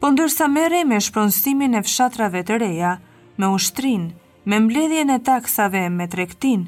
Po 0.00 0.10
ndërsa 0.14 0.48
mere 0.56 0.80
me 0.88 1.00
shpronësimin 1.04 1.76
e 1.76 1.84
fshatrave 1.84 2.40
të 2.48 2.56
reja, 2.64 2.94
me 3.36 3.52
ushtrin, 3.58 4.12
me 4.48 4.56
mbledhjen 4.64 5.12
e 5.12 5.18
taksave 5.28 5.90
me 5.98 6.08
trektin, 6.08 6.64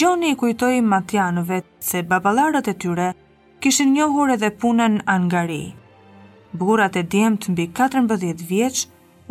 Gjoni 0.00 0.30
i 0.32 0.36
kujtoj 0.40 0.76
matjanëve 0.88 1.58
se 1.84 2.00
babalarët 2.08 2.68
e 2.70 2.72
tyre 2.80 3.08
kishin 3.62 3.92
njohur 3.96 4.30
edhe 4.34 4.48
punën 4.62 4.94
angari. 5.14 5.62
Burat 6.60 6.96
e 7.00 7.02
të 7.12 7.20
mbi 7.52 7.66
14 7.80 8.34
vjeq 8.50 8.78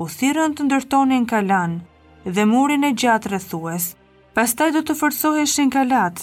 u 0.02 0.06
thirën 0.18 0.54
të 0.56 0.68
ndërtonin 0.68 1.26
kalan 1.32 1.74
dhe 2.36 2.44
murin 2.52 2.88
e 2.90 2.92
gjatë 3.02 3.32
rëthues, 3.34 3.86
pastaj 4.36 4.70
do 4.78 4.82
të 4.88 4.94
fërsoheshin 5.02 5.72
kalat, 5.76 6.18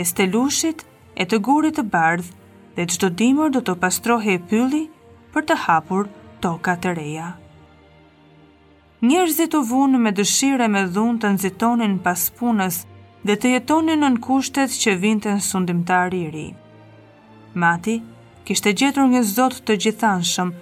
e 0.00 0.02
stelushit, 0.10 0.82
e 1.20 1.22
të 1.30 1.36
gurit 1.46 1.78
të 1.78 1.84
bardh, 1.94 2.26
dhe 2.74 2.86
gjdo 2.90 3.08
dimër 3.22 3.54
do 3.56 3.60
të 3.64 3.76
pastrohe 3.82 4.34
e 4.34 4.42
pylli 4.50 4.82
për 5.32 5.46
të 5.48 5.58
hapur 5.68 6.08
toka 6.42 6.74
të 6.82 6.94
reja. 6.98 7.28
Njerëzit 9.08 9.54
u 9.58 9.60
vunë 9.70 10.00
me 10.04 10.10
dëshire 10.18 10.66
me 10.74 10.82
dhunë 10.94 11.20
të 11.22 11.30
nëzitonin 11.36 11.94
pas 12.06 12.24
punës 12.40 12.80
dhe 13.26 13.38
të 13.40 13.54
jetonin 13.54 14.02
në 14.14 14.20
kushtet 14.26 14.74
që 14.82 14.98
vinte 15.06 15.30
në 15.38 15.46
sundimtar 15.50 16.18
i 16.22 16.26
rinë. 16.34 16.61
Mati 17.54 18.00
kishte 18.46 18.72
gjetur 18.72 19.06
një 19.12 19.20
zot 19.28 19.58
të 19.66 19.74
gjithanshëm, 19.84 20.52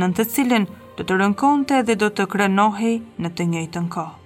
në 0.00 0.06
të 0.16 0.24
cilin 0.34 0.64
do 0.98 1.04
të 1.04 1.16
rënkonte 1.20 1.82
dhe 1.88 1.96
do 2.00 2.08
të 2.16 2.24
krenohej 2.32 2.92
në 3.20 3.30
të 3.36 3.46
njëjtën 3.52 3.88
kohë. 3.96 4.16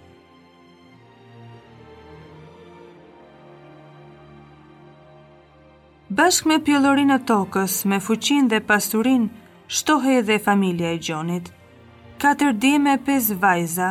Bashk 6.14 6.46
me 6.46 6.60
pjellorin 6.62 7.10
e 7.10 7.18
tokës, 7.28 7.80
me 7.90 7.98
fuqin 7.98 8.46
dhe 8.48 8.60
pasurin, 8.70 9.24
shtohe 9.66 10.14
edhe 10.20 10.38
familja 10.38 10.92
e 10.94 11.00
gjonit. 11.02 11.50
Katër 12.22 12.52
di 12.52 12.76
e 12.92 12.96
pes 13.06 13.32
vajza, 13.42 13.88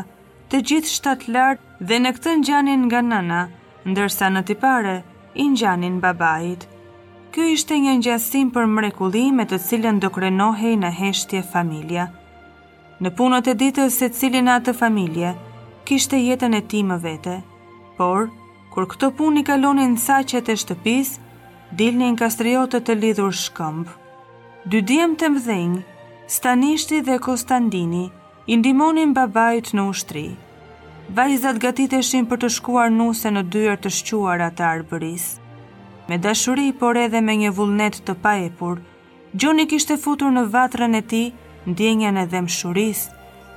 të 0.49 0.57
gjithë 0.69 0.93
shtatë 0.95 1.31
lartë 1.35 1.87
dhe 1.91 1.97
në 1.99 2.11
këtë 2.15 2.35
në 2.37 2.43
gjanin 2.47 2.83
nga 2.87 3.01
nëna, 3.11 3.41
ndërsa 3.89 4.27
në 4.31 4.41
tipare, 4.51 4.95
i 5.43 5.49
në 5.49 5.55
gjanin 5.59 5.99
babajit. 5.99 6.69
Kjo 7.33 7.43
ishte 7.49 7.77
një 7.81 7.95
ngjasim 7.97 8.49
për 8.53 8.67
mrekulli 8.69 9.21
me 9.33 9.43
të 9.49 9.57
cilën 9.67 10.01
do 10.01 10.09
krenohej 10.13 10.73
në 10.77 10.89
heshtje 10.99 11.39
familja. 11.53 12.03
Në 13.01 13.11
punët 13.19 13.47
e 13.49 13.55
ditës 13.61 13.95
se 14.01 14.09
cilin 14.13 14.51
atë 14.55 14.75
familje, 14.81 15.31
kishte 15.89 16.19
jetën 16.21 16.53
e 16.53 16.61
ti 16.73 16.83
më 16.85 16.97
vete, 17.07 17.39
por, 17.97 18.27
kur 18.75 18.85
këto 18.93 19.09
pun 19.17 19.41
i 19.41 19.45
kaloni 19.49 19.87
saqet 20.05 20.53
e 20.53 20.59
shtëpis, 20.61 21.15
dilni 21.81 22.11
në 22.13 22.21
kastriotët 22.21 22.85
të 22.91 22.99
lidhur 23.01 23.33
shkëmbë. 23.43 23.91
Dy 24.69 24.83
diem 24.93 25.17
të 25.23 25.33
mdhenjë, 25.33 25.81
Stanishti 26.37 26.99
dhe 27.09 27.17
Kostandini, 27.25 28.07
indimonin 28.53 29.09
babajt 29.17 29.73
në 29.73 29.89
ushtri. 29.95 30.27
Vajzat 31.17 31.59
gatiteshin 31.65 32.29
për 32.29 32.45
të 32.45 32.53
shkuar 32.59 32.93
nuse 33.01 33.33
në 33.33 33.47
dyër 33.57 33.81
të 33.85 33.91
shquar 34.01 34.51
atë 34.51 34.69
arbëris 34.75 35.25
me 36.09 36.17
dashuri, 36.17 36.73
por 36.79 36.97
edhe 36.97 37.21
me 37.23 37.35
një 37.39 37.51
vullnet 37.55 38.01
të 38.07 38.17
paepur, 38.21 38.81
Gjoni 39.33 39.63
kishte 39.65 39.95
futur 39.97 40.29
në 40.29 40.43
vatrën 40.53 40.93
e 40.93 40.99
ti, 41.09 41.21
ndjenjën 41.65 42.17
e 42.21 42.25
dhem 42.29 42.45
shuris, 42.55 43.05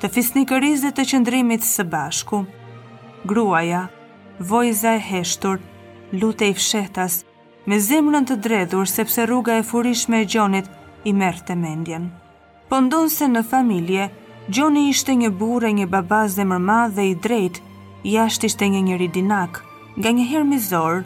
të 0.00 0.08
fisnikëriz 0.14 0.80
dhe 0.86 0.92
të 0.96 1.04
qëndrimit 1.10 1.66
së 1.68 1.84
bashku. 1.92 2.38
Gruaja, 3.28 3.82
vojza 4.40 4.94
e 4.96 5.02
heshtur, 5.08 5.58
lute 6.16 6.48
i 6.48 6.54
fshetas, 6.56 7.18
me 7.68 7.76
zemrën 7.88 8.24
të 8.30 8.38
dredhur 8.46 8.88
sepse 8.88 9.26
rruga 9.28 9.58
e 9.60 9.66
furishme 9.70 10.22
e 10.24 10.28
Gjonit 10.34 10.70
i 11.04 11.12
merë 11.12 11.44
të 11.50 11.58
mendjen. 11.60 12.08
Po 12.70 12.80
ndonë 12.86 13.12
se 13.12 13.28
në 13.28 13.42
familje, 13.50 14.08
Gjoni 14.48 14.88
ishte 14.94 15.12
një 15.20 15.28
bure, 15.36 15.74
një 15.76 15.86
babaz 15.92 16.38
dhe 16.40 16.48
mërma 16.54 16.80
dhe 16.96 17.04
i 17.10 17.14
drejt, 17.26 17.60
jasht 18.16 18.48
ishte 18.48 18.64
një 18.72 18.80
njëri 18.88 19.10
dinak, 19.20 19.60
nga 20.00 20.08
një 20.16 20.24
herë 20.32 20.48
mizorë, 20.54 21.04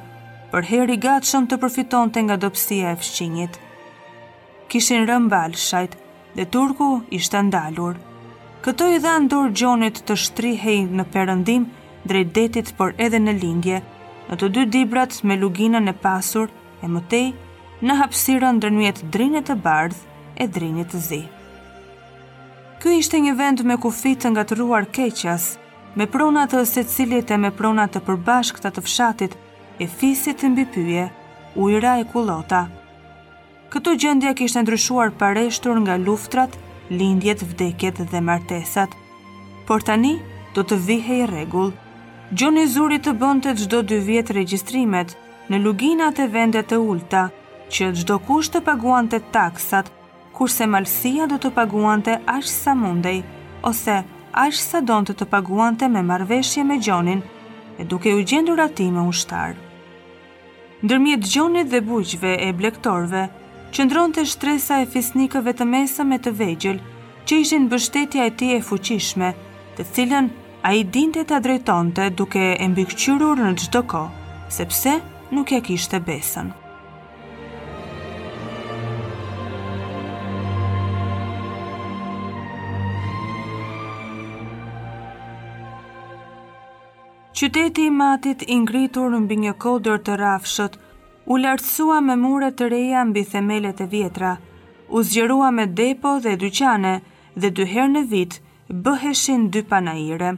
për 0.50 0.66
heri 0.71 0.97
gatshëm 1.02 1.45
të 1.50 1.57
përfiton 1.62 2.11
të 2.14 2.23
nga 2.26 2.37
dopsia 2.42 2.92
e 2.95 3.00
fshqinjit. 3.00 3.59
Kishin 4.71 5.04
rëmbal 5.09 5.54
shajt 5.64 5.92
dhe 6.38 6.47
turku 6.54 6.88
ishte 7.19 7.42
ndalur. 7.49 7.99
Këto 8.64 8.88
i 8.92 8.99
dhanë 9.04 9.30
dorë 9.33 9.54
gjonit 9.61 10.00
të 10.09 10.16
shtri 10.25 10.50
hejnë 10.64 10.99
në 11.00 11.04
perëndim 11.14 11.69
drejt 12.11 12.33
detit 12.40 12.73
për 12.80 12.97
edhe 13.07 13.21
në 13.23 13.37
lingje, 13.42 13.78
në 14.30 14.38
të 14.40 14.49
dy 14.57 14.64
dibrat 14.75 15.16
me 15.30 15.37
luginën 15.40 15.90
e 15.90 15.97
pasur 16.04 16.50
e 16.85 16.90
mëtej 16.97 17.28
në 17.87 17.97
hapsirën 18.02 18.59
dërnjët 18.62 19.04
drinit 19.14 19.47
të 19.50 19.57
bardh 19.64 20.02
e 20.45 20.49
drinit 20.59 20.90
të 20.92 21.00
zi. 21.07 21.23
Ky 22.83 22.99
ishte 22.99 23.21
një 23.25 23.37
vend 23.38 23.62
me 23.71 23.76
kufit 23.87 24.23
të 24.23 24.35
ngatruar 24.35 24.87
keqas, 24.99 25.49
me 25.97 26.07
pronat 26.07 26.52
të 26.54 26.64
se 26.75 26.85
cilit 26.95 27.30
e 27.30 27.37
me 27.38 27.50
pronat 27.61 27.92
të 27.97 28.02
përbashk 28.09 28.61
të 28.64 28.73
të 28.76 28.85
fshatit, 28.87 29.35
e 29.81 29.87
fisit 29.89 30.37
të 30.43 30.51
mbipyje, 30.53 31.07
ujra 31.57 31.95
e 32.03 32.07
kulota. 32.13 32.65
Këto 33.73 33.95
gjëndja 34.03 34.35
kishtë 34.37 34.63
ndryshuar 34.67 35.13
pareshtur 35.19 35.79
nga 35.85 35.95
luftrat, 36.05 36.53
lindjet, 36.91 37.41
vdekjet 37.53 38.03
dhe 38.13 38.21
martesat. 38.21 38.93
Por 39.67 39.81
tani, 39.89 40.19
do 40.55 40.67
të 40.67 40.77
vihej 40.87 41.23
regull. 41.33 41.73
Gjoni 42.37 42.67
zuri 42.69 42.99
të 43.03 43.15
bëndet 43.23 43.63
gjdo 43.65 43.81
dy 43.89 44.01
vjetë 44.11 44.37
registrimet 44.41 45.17
në 45.51 45.61
luginat 45.65 46.19
e 46.23 46.29
vendet 46.35 46.73
e 46.73 46.79
ulta, 46.79 47.25
që 47.73 47.89
gjdo 48.03 48.19
kusht 48.29 48.57
të 48.59 48.65
paguan 48.69 49.09
të 49.11 49.23
taksat, 49.35 49.89
kurse 50.37 50.67
malsia 50.69 51.29
do 51.33 51.39
të 51.41 51.53
paguan 51.57 52.03
të 52.05 52.19
ashtë 52.37 52.57
sa 52.59 52.75
mundej, 52.77 53.23
ose 53.65 54.03
ashtë 54.45 54.67
sa 54.67 54.83
donë 54.93 55.09
të 55.11 55.17
të 55.23 55.31
paguan 55.33 55.79
të 55.81 55.89
me 55.97 56.05
marveshje 56.13 56.67
me 56.69 56.77
gjonin, 56.83 57.23
e 57.81 57.87
duke 57.89 58.13
u 58.15 58.23
gjendur 58.29 58.61
ati 58.69 58.91
me 58.91 59.07
ushtarë 59.09 59.70
ndërmjet 60.87 61.27
gjonit 61.29 61.69
dhe 61.75 61.81
bujqve 61.85 62.31
e 62.47 62.53
blektorve, 62.57 63.25
qëndron 63.75 64.15
të 64.17 64.25
shtresa 64.33 64.79
e 64.83 64.87
fisnikëve 64.93 65.53
të 65.59 65.67
mesëm 65.73 66.15
e 66.17 66.21
të 66.25 66.33
vegjel, 66.41 66.79
që 67.27 67.41
ishin 67.45 67.69
bështetja 67.73 68.29
e 68.31 68.35
ti 68.41 68.49
e 68.57 68.61
fuqishme, 68.69 69.33
të 69.77 69.87
cilën 69.95 70.31
a 70.65 70.73
i 70.79 70.83
dinte 70.95 71.27
të 71.29 71.43
drejtonte 71.45 72.09
duke 72.19 72.47
e 72.57 72.71
mbikëqyrur 72.73 73.45
në 73.45 73.53
gjdo 73.67 73.85
ko, 73.93 74.07
sepse 74.57 74.97
nuk 75.37 75.53
e 75.53 75.61
kishte 75.69 76.01
besën. 76.09 76.51
Qyteti 87.40 87.82
i 87.88 87.90
matit 87.90 88.42
i 88.52 88.56
ngritur 88.61 89.06
në 89.14 89.18
mbi 89.23 89.37
një 89.42 89.52
kodër 89.64 90.02
të 90.04 90.16
rafshët, 90.20 90.75
u 91.32 91.37
lartësua 91.40 92.00
me 92.04 92.12
mure 92.25 92.50
të 92.59 92.66
reja 92.73 93.00
mbi 93.09 93.23
themelet 93.30 93.80
e 93.80 93.87
vjetra, 93.94 94.32
u 94.97 95.00
zgjerua 95.09 95.49
me 95.59 95.64
depo 95.78 96.12
dhe 96.25 96.35
dyqane 96.42 96.90
dhe 97.40 97.50
dyher 97.61 97.88
në 97.94 98.02
vit 98.11 98.37
bëheshin 98.85 99.47
dy 99.54 99.62
panaire. 99.73 100.35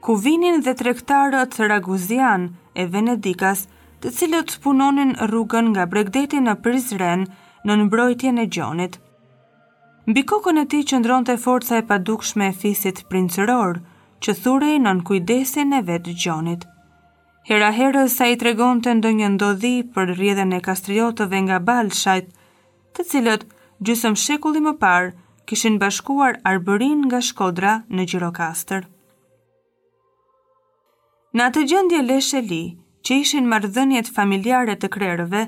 Ku 0.00 0.16
vinin 0.24 0.64
dhe 0.64 0.72
trektarët 0.80 1.60
Raguzian 1.74 2.48
e 2.72 2.88
Venedikas, 2.96 3.66
të 4.00 4.08
cilët 4.20 4.56
punonin 4.64 5.12
rrugën 5.28 5.68
nga 5.74 5.84
bregdeti 5.92 6.40
në 6.46 6.56
Prizren 6.64 7.28
në 7.66 7.76
nëmbrojtje 7.82 8.32
në 8.38 8.48
gjonit. 8.56 8.94
Mbi 10.08 10.24
kokën 10.32 10.64
e 10.64 10.66
ti 10.72 10.80
qëndron 10.88 11.26
të 11.28 11.36
forca 11.44 11.82
e 11.84 11.86
padukshme 11.92 12.48
e 12.54 12.58
fisit 12.64 13.04
princëror, 13.12 13.84
që 14.24 14.32
thurej 14.44 14.74
në 14.84 14.92
në 14.98 15.04
kujdesin 15.08 15.72
e 15.78 15.80
vetë 15.88 16.12
gjonit. 16.24 16.66
Hera 17.48 17.70
herës 17.76 18.16
sa 18.20 18.26
i 18.28 18.36
tregon 18.40 18.82
të 18.84 18.92
ndo 18.98 19.10
një 19.18 19.28
ndodhi 19.36 19.74
për 19.94 20.10
rjedhen 20.18 20.52
e 20.56 20.60
kastriotëve 20.66 21.38
nga 21.46 21.58
balshajt, 21.68 22.26
të 22.94 23.02
cilët 23.12 23.46
gjysëm 23.88 24.16
shekulli 24.24 24.60
më 24.66 24.74
parë 24.82 25.12
kishin 25.50 25.78
bashkuar 25.82 26.36
arbërin 26.50 27.06
nga 27.08 27.20
shkodra 27.30 27.72
në 27.94 28.04
Gjirokastër. 28.10 28.82
Në 31.36 31.42
atë 31.48 31.64
gjendje 31.70 32.02
leshe 32.10 32.40
li, 32.50 32.62
që 33.06 33.16
ishin 33.24 33.48
mardhënjet 33.50 34.12
familjare 34.16 34.76
të 34.76 34.88
krerëve, 34.96 35.44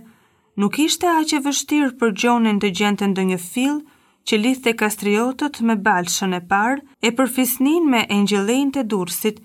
nuk 0.62 0.78
ishte 0.86 1.08
aqe 1.12 1.42
vështirë 1.44 1.92
për 2.00 2.14
gjonin 2.22 2.58
të 2.62 2.68
gjente 2.80 3.06
ndo 3.12 3.22
një 3.28 3.38
filë 3.52 3.82
që 4.30 4.38
lidhte 4.42 4.72
kastriotët 4.80 5.56
me 5.68 5.74
balshën 5.86 6.36
e 6.38 6.42
parë, 6.52 6.82
e 7.06 7.10
përfisnin 7.18 7.88
me 7.94 8.02
engjëllën 8.16 8.68
të 8.74 8.84
dursit, 8.92 9.40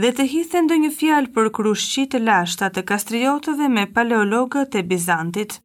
dhe 0.00 0.10
të 0.16 0.26
hithën 0.32 0.64
ndonjë 0.66 0.84
një 0.84 0.92
fjalë 1.00 1.32
për 1.34 1.50
krushqit 1.58 2.10
të 2.14 2.20
lashta 2.28 2.70
të 2.72 2.84
kastriotëve 2.90 3.68
me 3.76 3.84
paleologët 3.98 4.78
e 4.80 4.82
Bizantit. 4.92 5.58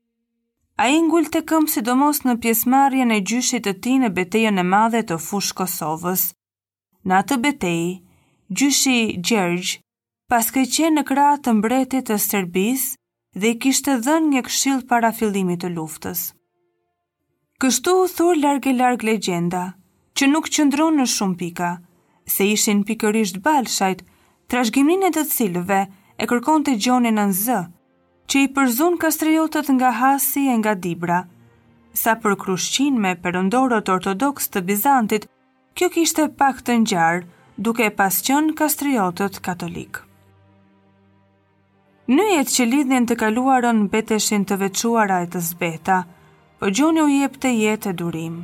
A 0.80 0.88
i 0.96 1.00
ngull 1.04 1.28
të 1.32 1.42
këmë 1.50 1.72
sidomos 1.74 2.22
në 2.26 2.36
pjesmarje 2.44 3.06
në 3.10 3.18
gjyshit 3.30 3.66
të 3.66 3.74
ti 3.84 3.96
në 4.04 4.10
beteja 4.20 4.52
në 4.56 4.64
madhe 4.74 5.02
të 5.10 5.18
fushë 5.28 5.56
Kosovës. 5.62 6.28
Në 7.08 7.18
atë 7.22 7.40
betej, 7.48 7.82
gjyshi 8.60 8.96
Gjergj, 9.28 9.78
pas 10.32 10.48
këj 10.56 10.66
qenë 10.76 10.98
në 11.00 11.06
kratë 11.10 11.44
të 11.48 11.56
mbretit 11.60 12.08
të 12.12 12.20
Serbis 12.28 12.90
dhe 13.40 13.56
i 13.56 13.60
kishtë 13.66 14.00
dhën 14.08 14.32
një 14.36 14.46
këshilë 14.48 14.86
para 14.92 15.14
fillimit 15.20 15.64
të 15.66 15.74
luftës. 15.76 16.28
Kështu 17.60 17.92
u 18.04 18.06
thur 18.08 18.36
larg 18.44 18.68
e 18.72 18.74
larg 18.74 19.02
legjenda, 19.04 19.62
që 20.18 20.28
nuk 20.34 20.46
qëndron 20.56 20.96
në 20.96 21.06
shumë 21.14 21.36
pika, 21.42 21.70
se 22.34 22.46
ishin 22.48 22.86
pikërisht 22.88 23.42
balshajt, 23.48 24.04
trashgimin 24.54 25.02
e 25.08 25.10
të 25.18 25.24
cilëve 25.34 25.80
e 25.92 26.28
kërkon 26.32 26.64
të 26.64 26.76
gjonin 26.86 27.18
në 27.20 27.26
zë, 27.42 27.58
që 28.32 28.44
i 28.46 28.48
përzun 28.56 28.96
kastriotët 29.04 29.72
nga 29.76 29.90
hasi 30.02 30.44
e 30.54 30.56
nga 30.62 30.74
dibra. 30.86 31.18
Sa 32.04 32.14
për 32.24 32.38
krushqin 32.46 33.02
me 33.06 33.12
përëndorët 33.26 33.92
ortodoks 33.96 34.48
të 34.54 34.62
Bizantit, 34.70 35.26
kjo 35.76 35.90
kishte 35.98 36.28
pak 36.40 36.62
të 36.64 36.78
njarë, 36.86 37.26
duke 37.68 37.90
pasqën 38.00 38.48
kastriotët 38.62 39.42
katolik. 39.50 40.00
Nyjet 42.16 42.56
që 42.56 42.70
lidhjen 42.72 43.10
të 43.12 43.20
kaluarën 43.26 43.84
beteshin 43.98 44.48
të 44.48 44.60
vequara 44.64 45.20
e 45.26 45.30
të 45.36 45.44
zbeta– 45.52 46.00
po 46.60 46.68
gjoni 46.76 47.02
u 47.02 47.08
jep 47.08 47.38
të 47.40 47.52
jetë 47.56 47.92
e 47.92 47.96
durim. 48.02 48.40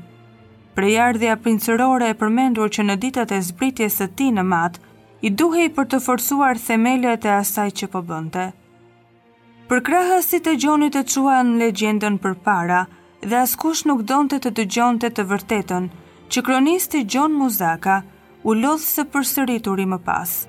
Prejardhja 0.76 1.34
princërore 1.44 2.08
e 2.12 2.16
përmendur 2.20 2.72
që 2.78 2.86
në 2.88 2.96
ditët 3.04 3.32
e 3.36 3.42
zbritjes 3.44 3.98
së 4.00 4.08
ti 4.16 4.28
në 4.32 4.44
matë, 4.52 4.80
i 5.26 5.30
duhej 5.40 5.68
për 5.76 5.88
të 5.92 5.98
forsuar 6.06 6.60
themelet 6.68 7.26
e 7.28 7.32
asaj 7.34 7.70
që 7.80 7.88
po 7.94 8.02
bënte. 8.08 8.44
Për 9.68 9.80
krahasit 9.88 10.48
e 10.48 10.56
gjonit 10.56 10.96
e 10.96 11.04
në 11.06 11.58
legjendën 11.64 12.18
për 12.24 12.34
para, 12.48 12.86
dhe 13.22 13.36
askush 13.36 13.86
nuk 13.86 14.04
donte 14.04 14.38
të 14.40 14.50
dëgjonte 14.60 15.10
të, 15.10 15.16
të 15.18 15.24
vërtetën, 15.34 15.90
që 16.32 16.44
kronisti 16.48 17.04
Gjon 17.12 17.34
Muzaka 17.40 18.02
u 18.44 18.54
lodhë 18.54 18.86
se 18.86 19.04
për 19.06 19.24
sërituri 19.24 19.86
më 19.86 20.00
pas. 20.08 20.48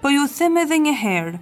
Po 0.00 0.08
ju 0.10 0.26
theme 0.36 0.64
dhe 0.64 0.78
njëherë, 0.84 1.38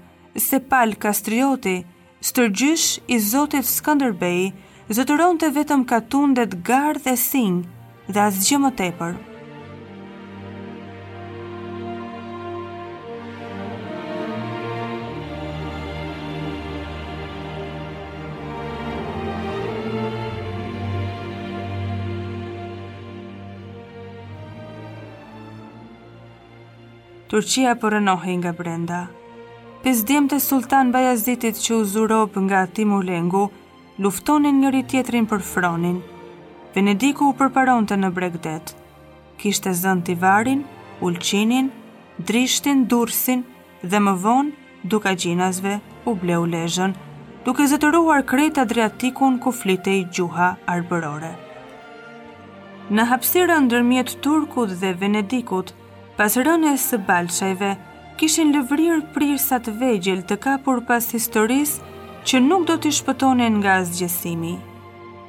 se 0.47 0.61
pal 0.71 0.95
Kastrioti, 0.95 1.83
stërgjysh 2.21 3.01
i 3.09 3.19
Zotit 3.19 3.67
Skanderbej, 3.67 4.53
zëtëron 4.95 5.39
të 5.43 5.49
vetëm 5.55 5.81
ka 5.91 5.99
tundet 6.13 6.53
gardh 6.69 7.03
dhe 7.07 7.17
sinjë 7.19 8.13
dhe 8.15 8.21
asgjë 8.23 8.59
më 8.65 8.71
tepër. 8.79 9.17
Turqia 27.27 27.73
përënohi 27.83 28.35
po 28.37 28.39
nga 28.41 28.51
brenda. 28.59 28.99
Pizdim 29.83 30.29
të 30.31 30.39
sultan 30.41 30.93
Bajazitit 30.95 31.59
që 31.59 31.75
uzurop 31.83 32.37
nga 32.39 32.61
Timur 32.71 33.03
Lengu, 33.05 33.45
luftonin 33.99 34.59
njëri 34.63 34.83
tjetrin 34.91 35.25
për 35.27 35.41
fronin. 35.45 36.01
Venediku 36.75 37.31
u 37.31 37.35
përparon 37.39 37.87
të 37.89 37.97
në 38.03 38.11
bregdet. 38.13 38.75
Kishte 39.41 39.73
zën 39.73 40.03
tivarin, 40.05 40.63
ulqinin, 41.01 41.71
drishtin, 42.29 42.83
dursin 42.93 43.41
dhe 43.83 44.01
më 44.05 44.13
vonë 44.23 44.87
duka 44.93 45.15
gjinazve 45.17 45.79
u 46.09 46.13
bleu 46.21 46.45
lezhën, 46.47 46.93
duke 47.47 47.65
zëtëruar 47.71 48.25
krejt 48.29 48.59
Adriatikun 48.61 49.39
ku 49.43 49.53
flite 49.55 49.93
i 50.01 50.05
gjuha 50.05 50.51
arbërore. 50.75 51.33
Në 52.97 53.05
hapsirën 53.11 53.65
ndërmjet 53.71 54.13
Turkut 54.23 54.71
dhe 54.81 54.93
Venedikut, 55.01 55.73
pas 56.21 56.37
rënës 56.37 56.85
së 56.93 57.01
balqajve, 57.09 57.73
kishin 58.21 58.53
lëvrir 58.55 59.01
prirësat 59.17 59.69
vegjel 59.81 60.21
të 60.29 60.37
kapur 60.45 60.85
pas 60.87 61.09
historisë 61.17 61.96
që 62.27 62.39
nuk 62.43 62.65
do 62.69 62.75
t'i 62.83 62.91
shpëtonin 62.97 63.61
nga 63.63 63.77
zgjesimi. 63.87 64.57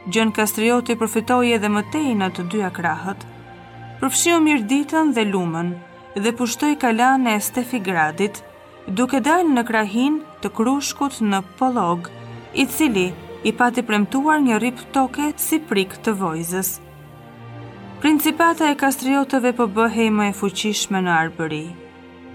Gjën 0.10 0.32
Kastrioti 0.34 0.96
përfitoi 0.98 1.52
edhe 1.56 1.70
më 1.70 1.82
tej 1.94 2.14
në 2.18 2.30
të 2.36 2.46
dyja 2.54 2.70
krahët. 2.78 3.20
Përfshiu 4.00 4.40
mirë 4.42 4.66
ditën 4.72 5.12
dhe 5.14 5.26
lumën 5.32 5.70
dhe 6.24 6.32
pushtoi 6.40 6.74
kalan 6.82 7.28
e 7.30 7.36
Stefi 7.48 7.78
Gradit, 7.88 8.40
duke 8.98 9.20
dalë 9.28 9.54
në 9.54 9.64
krahin 9.70 10.16
të 10.42 10.50
krushkut 10.58 11.20
në 11.30 11.44
Polog, 11.60 12.10
i 12.62 12.66
cili 12.74 13.08
i 13.46 13.54
pati 13.62 13.84
premtuar 13.86 14.42
një 14.48 14.58
rip 14.64 14.82
toke 14.96 15.28
si 15.44 15.60
prik 15.70 15.94
të 16.08 16.16
vojzës. 16.24 16.72
Principata 18.02 18.72
e 18.74 18.78
kastriotëve 18.82 19.52
po 19.60 19.68
bëhej 19.78 20.10
më 20.18 20.32
e 20.32 20.34
fuqishme 20.42 21.04
në 21.06 21.14
Arbëri. 21.20 21.66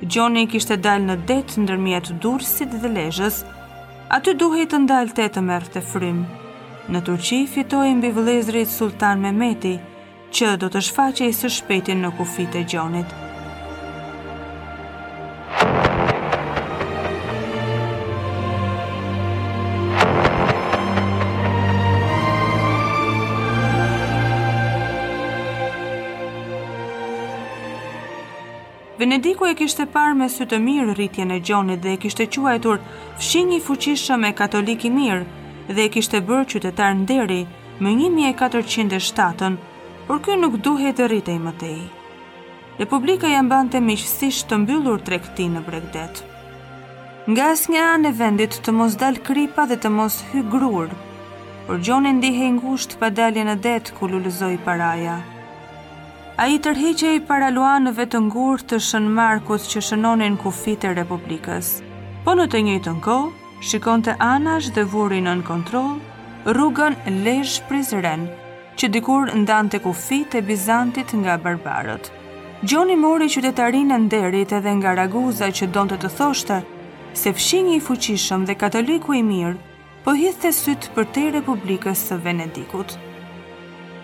Gjoni 0.07 0.47
kishte 0.53 0.79
dalë 0.87 1.07
në 1.11 1.19
det 1.31 1.57
ndërmjet 1.63 2.13
Durrësit 2.25 2.75
dhe 2.85 2.91
Lezhës, 2.99 3.43
Aty 4.13 4.33
duhet 4.37 4.69
të 4.75 4.79
ndalë 4.85 5.15
të 5.17 5.25
të 5.35 5.43
mërë 5.47 5.71
të 5.75 5.81
frim. 5.91 6.19
Në 6.97 7.01
Turqi 7.07 7.39
fitoj 7.55 7.87
mbi 8.01 8.11
bivëlezrit 8.11 8.73
Sultan 8.75 9.23
Mehmeti, 9.25 9.73
që 10.39 10.51
do 10.65 10.69
të 10.75 10.85
shfaqe 10.91 11.31
i 11.33 11.37
së 11.41 11.51
shpetin 11.59 12.05
në 12.05 12.13
kufit 12.21 12.61
e 12.61 12.67
gjonit. 12.75 13.17
Venediku 29.03 29.45
e 29.51 29.55
kishte 29.59 29.83
parë 29.93 30.13
me 30.19 30.27
sy 30.31 30.45
të 30.47 30.59
mirë 30.63 30.93
rritjen 30.95 31.33
e 31.35 31.41
Gjonit 31.47 31.81
dhe 31.83 31.93
e 31.95 31.99
kishte 32.03 32.27
quajtur 32.35 32.77
fshinj 33.23 33.55
i 33.57 33.61
fuqishëm 33.67 34.27
e 34.29 34.31
katolik 34.41 34.85
i 34.89 34.91
mirë 34.99 35.71
dhe 35.79 35.87
e 35.87 35.91
kishte 35.97 36.21
bërë 36.29 36.45
qytetar 36.53 36.93
nderi 36.99 37.39
më 37.83 37.95
1407 38.03 39.57
por 40.07 40.23
ky 40.29 40.37
nuk 40.45 40.61
duhej 40.69 40.93
të 41.01 41.09
rritej 41.11 41.41
më 41.49 41.55
tej. 41.65 41.81
Republika 42.83 43.33
ja 43.35 43.43
mbante 43.49 43.83
miqësisht 43.89 44.47
të 44.53 44.61
mbyllur 44.63 45.03
tregti 45.09 45.49
në 45.57 45.65
Bregdet. 45.67 46.23
Nga 47.31 47.51
asnjë 47.57 47.85
anë 47.95 48.11
e 48.15 48.19
vendit 48.23 48.61
të 48.65 48.77
mos 48.79 48.95
dal 49.05 49.19
kripa 49.31 49.67
dhe 49.73 49.81
të 49.83 49.95
mos 49.99 50.21
hy 50.31 50.47
grur, 50.55 50.91
por 51.67 51.83
Gjoni 51.85 52.15
ndihej 52.21 52.55
ngushtë 52.63 52.99
pa 53.03 53.11
dalje 53.19 53.49
në 53.51 53.59
det 53.67 53.87
ku 53.99 54.13
lulëzoi 54.15 54.57
paraja 54.69 55.19
a 56.37 56.47
i 56.49 56.57
tërheqe 56.65 57.11
i 57.17 57.21
paralua 57.29 57.75
në 57.83 57.91
vetë 57.97 58.19
ngur 58.31 58.63
të 58.65 58.79
shën 58.87 59.05
Markus 59.19 59.67
që 59.73 59.83
shënonin 59.89 60.39
kufit 60.41 60.87
e 60.89 60.95
Republikës. 60.97 61.69
Po 62.25 62.33
në 62.39 62.47
të 62.53 62.63
njëjtë 62.67 62.95
nko, 62.99 63.17
shikon 63.61 64.05
të 64.07 64.15
anash 64.29 64.71
dhe 64.75 64.87
vurin 64.95 65.29
në 65.29 65.35
kontrol, 65.49 65.99
rrugën 66.47 66.97
lesh 67.27 67.59
prizren, 67.69 68.25
që 68.79 68.89
dikur 68.95 69.29
ndan 69.43 69.69
të 69.69 69.83
kufit 69.85 70.39
e 70.39 70.43
Bizantit 70.43 71.13
nga 71.21 71.37
barbarët. 71.39 72.09
Gjoni 72.63 72.97
mori 72.97 73.29
qytetarin 73.29 73.93
e 73.93 73.99
nderit 74.07 74.55
edhe 74.57 74.73
nga 74.81 74.95
Raguza 75.03 75.51
që 75.53 75.69
donë 75.75 75.97
të 75.97 76.01
të 76.07 76.13
thoshte, 76.17 76.63
se 77.21 77.33
fshingi 77.37 77.77
i 77.77 77.85
fuqishëm 77.89 78.47
dhe 78.49 78.57
katoliku 78.57 79.15
i 79.19 79.23
mirë, 79.23 79.59
po 80.07 80.15
hithë 80.17 80.41
të 80.49 80.57
sytë 80.65 80.93
për 80.97 81.11
te 81.15 81.29
Republikës 81.39 82.09
së 82.09 82.23
Venedikut 82.25 82.97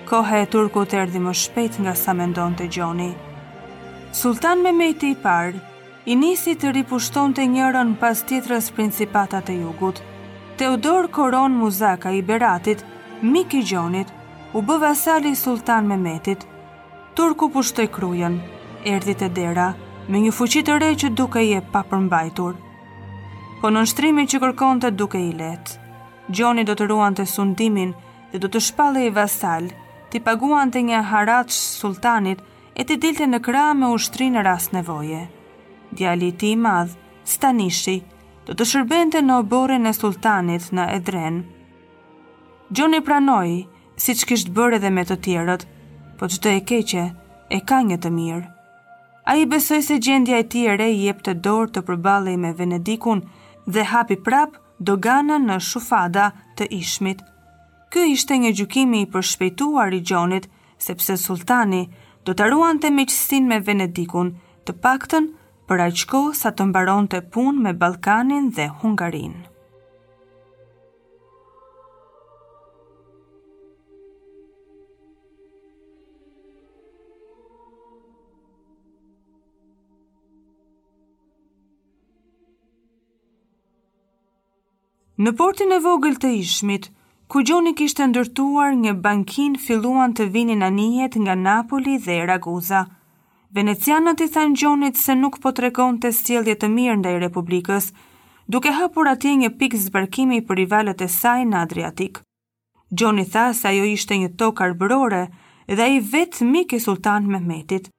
koha 0.08 0.40
e 0.40 0.46
turkut 0.48 0.92
erdi 0.96 1.20
më 1.20 1.32
shpejt 1.40 1.76
nga 1.84 1.92
sa 2.02 2.12
mendon 2.18 2.54
të 2.58 2.66
gjoni. 2.74 3.08
Sultan 4.20 4.62
Mehmeti 4.64 5.10
i 5.14 5.16
parë, 5.24 5.58
i 6.10 6.14
nisi 6.16 6.54
të 6.60 6.70
ripushton 6.76 7.34
të 7.36 7.44
njërën 7.54 7.90
pas 8.00 8.22
tjetrës 8.28 8.70
principatat 8.76 9.50
e 9.52 9.56
jugut. 9.62 9.98
Teodor 10.58 11.10
Koron 11.16 11.58
Muzaka 11.60 12.12
i 12.16 12.22
Beratit, 12.28 12.84
mik 13.32 13.52
i 13.60 13.62
gjonit, 13.70 14.08
u 14.56 14.62
bë 14.66 14.78
vasali 14.86 15.34
Sultan 15.36 15.86
Mehmetit. 15.92 16.46
Turku 17.16 17.50
pushtoi 17.52 17.86
krujen, 17.96 18.38
erdi 18.94 19.14
të 19.20 19.28
dera, 19.36 19.68
me 20.08 20.22
një 20.24 20.32
fuqit 20.38 20.68
të 20.70 20.78
re 20.80 20.94
që 21.04 21.10
duke 21.20 21.42
je 21.44 21.60
papërmbajtur. 21.74 22.54
Po 23.60 23.68
në 23.74 23.84
nështrimi 23.84 24.24
që 24.32 24.40
kërkon 24.42 24.80
të 24.82 24.92
duke 24.96 25.20
i 25.28 25.32
letë, 25.40 25.76
Gjoni 26.30 26.62
do 26.68 26.74
të 26.76 26.88
ruan 26.90 27.14
të 27.16 27.24
sundimin 27.24 27.92
dhe 28.32 28.38
do 28.42 28.48
të 28.52 28.60
shpallej 28.60 29.06
i 29.08 29.12
ti 30.10 30.20
paguan 30.24 30.70
të 30.72 30.80
një 30.90 31.00
haraq 31.12 31.50
sultanit 31.54 32.40
e 32.78 32.84
ti 32.88 32.96
dilte 33.02 33.26
në 33.28 33.40
kra 33.44 33.66
me 33.76 33.90
ushtri 33.96 34.28
në 34.32 34.44
ras 34.46 34.70
nevoje. 34.72 35.24
Djali 35.90 36.30
ti 36.40 36.52
i 36.54 36.56
madh, 36.60 36.92
stanishi, 37.28 37.96
do 38.46 38.56
të 38.56 38.66
shërbente 38.70 39.20
në 39.24 39.38
obore 39.42 39.78
në 39.80 39.92
sultanit 39.96 40.70
në 40.76 40.86
edren. 40.96 41.42
Gjoni 42.70 43.00
pranoi, 43.04 43.66
si 43.98 44.14
që 44.14 44.28
kishtë 44.30 44.54
bërë 44.56 44.78
dhe 44.82 44.92
me 44.94 45.04
të 45.08 45.16
tjerët, 45.26 45.66
po 46.18 46.28
që 46.30 46.38
të 46.44 46.52
e 46.56 46.62
keqe, 46.70 47.04
e 47.56 47.58
ka 47.68 47.80
një 47.88 47.98
të 48.04 48.12
mirë. 48.12 48.46
A 49.28 49.34
i 49.36 49.44
besoj 49.46 49.82
se 49.84 49.98
gjendja 50.00 50.38
e 50.40 50.46
tjere 50.52 50.86
i 50.92 51.02
jep 51.04 51.20
të 51.24 51.34
dorë 51.44 51.72
të 51.74 51.82
përbalej 51.88 52.38
me 52.40 52.54
Venedikun 52.56 53.20
dhe 53.66 53.84
hapi 53.92 54.16
prap 54.24 54.56
Dogana 54.78 55.36
në 55.42 55.56
shufada 55.68 56.28
të 56.56 56.68
ishmit 56.78 57.20
Ky 57.88 58.02
ishte 58.12 58.36
një 58.40 58.50
gjykimi 58.58 58.98
i 59.02 59.06
përshpejtuar 59.12 59.94
i 59.98 60.02
gjonit, 60.10 60.44
sepse 60.86 61.14
sultani 61.22 61.82
do 62.28 62.34
të 62.36 62.48
ruan 62.52 62.80
të 62.82 62.90
miqësin 62.98 63.46
me 63.52 63.60
Venedikun, 63.68 64.34
të 64.68 64.74
pakten 64.84 65.30
për 65.70 65.84
aqko 65.88 66.20
sa 66.40 66.52
të 66.52 66.68
mbaron 66.68 67.08
të 67.14 67.22
pun 67.36 67.54
me 67.64 67.72
Balkanin 67.84 68.50
dhe 68.58 68.68
Hungarin. 68.82 69.38
Në 85.24 85.30
portin 85.38 85.72
e 85.74 85.80
vogël 85.84 86.14
të 86.22 86.28
ishmit, 86.42 86.92
Kur 87.28 87.44
Gjoni 87.44 87.74
kishtë 87.76 88.06
ndërtuar 88.08 88.70
një 88.82 88.92
bankin 89.04 89.56
filluan 89.60 90.14
të 90.16 90.26
vini 90.32 90.54
në 90.56 90.68
nga 91.24 91.34
Napoli 91.36 91.98
dhe 92.04 92.14
Raguza. 92.30 92.78
Venecianët 93.52 94.22
i 94.24 94.28
thanë 94.36 94.56
Gjonit 94.60 94.96
se 94.96 95.14
nuk 95.18 95.36
po 95.42 95.52
të 95.52 95.62
rekon 95.66 95.98
të 96.00 96.12
stjelje 96.18 96.54
të 96.56 96.68
mirë 96.76 96.96
nda 97.02 97.10
i 97.12 97.18
Republikës, 97.20 97.90
duke 98.48 98.70
hapur 98.78 99.06
atje 99.12 99.34
një 99.42 99.50
pik 99.60 99.74
zbarkimi 99.76 100.40
për 100.48 100.54
rivalet 100.62 101.02
e 101.04 101.08
saj 101.18 101.44
në 101.50 101.56
Adriatik. 101.66 102.22
Gjoni 102.96 103.26
tha 103.28 103.50
se 103.60 103.68
ajo 103.74 103.84
ishte 103.92 104.14
një 104.24 104.30
tokë 104.40 104.64
arbërore 104.70 105.20
dhe 105.68 105.90
i 105.98 106.00
vetë 106.00 106.44
mik 106.48 106.72
i 106.72 106.80
sultan 106.86 107.26
me 107.28 107.40
metit. 107.50 107.90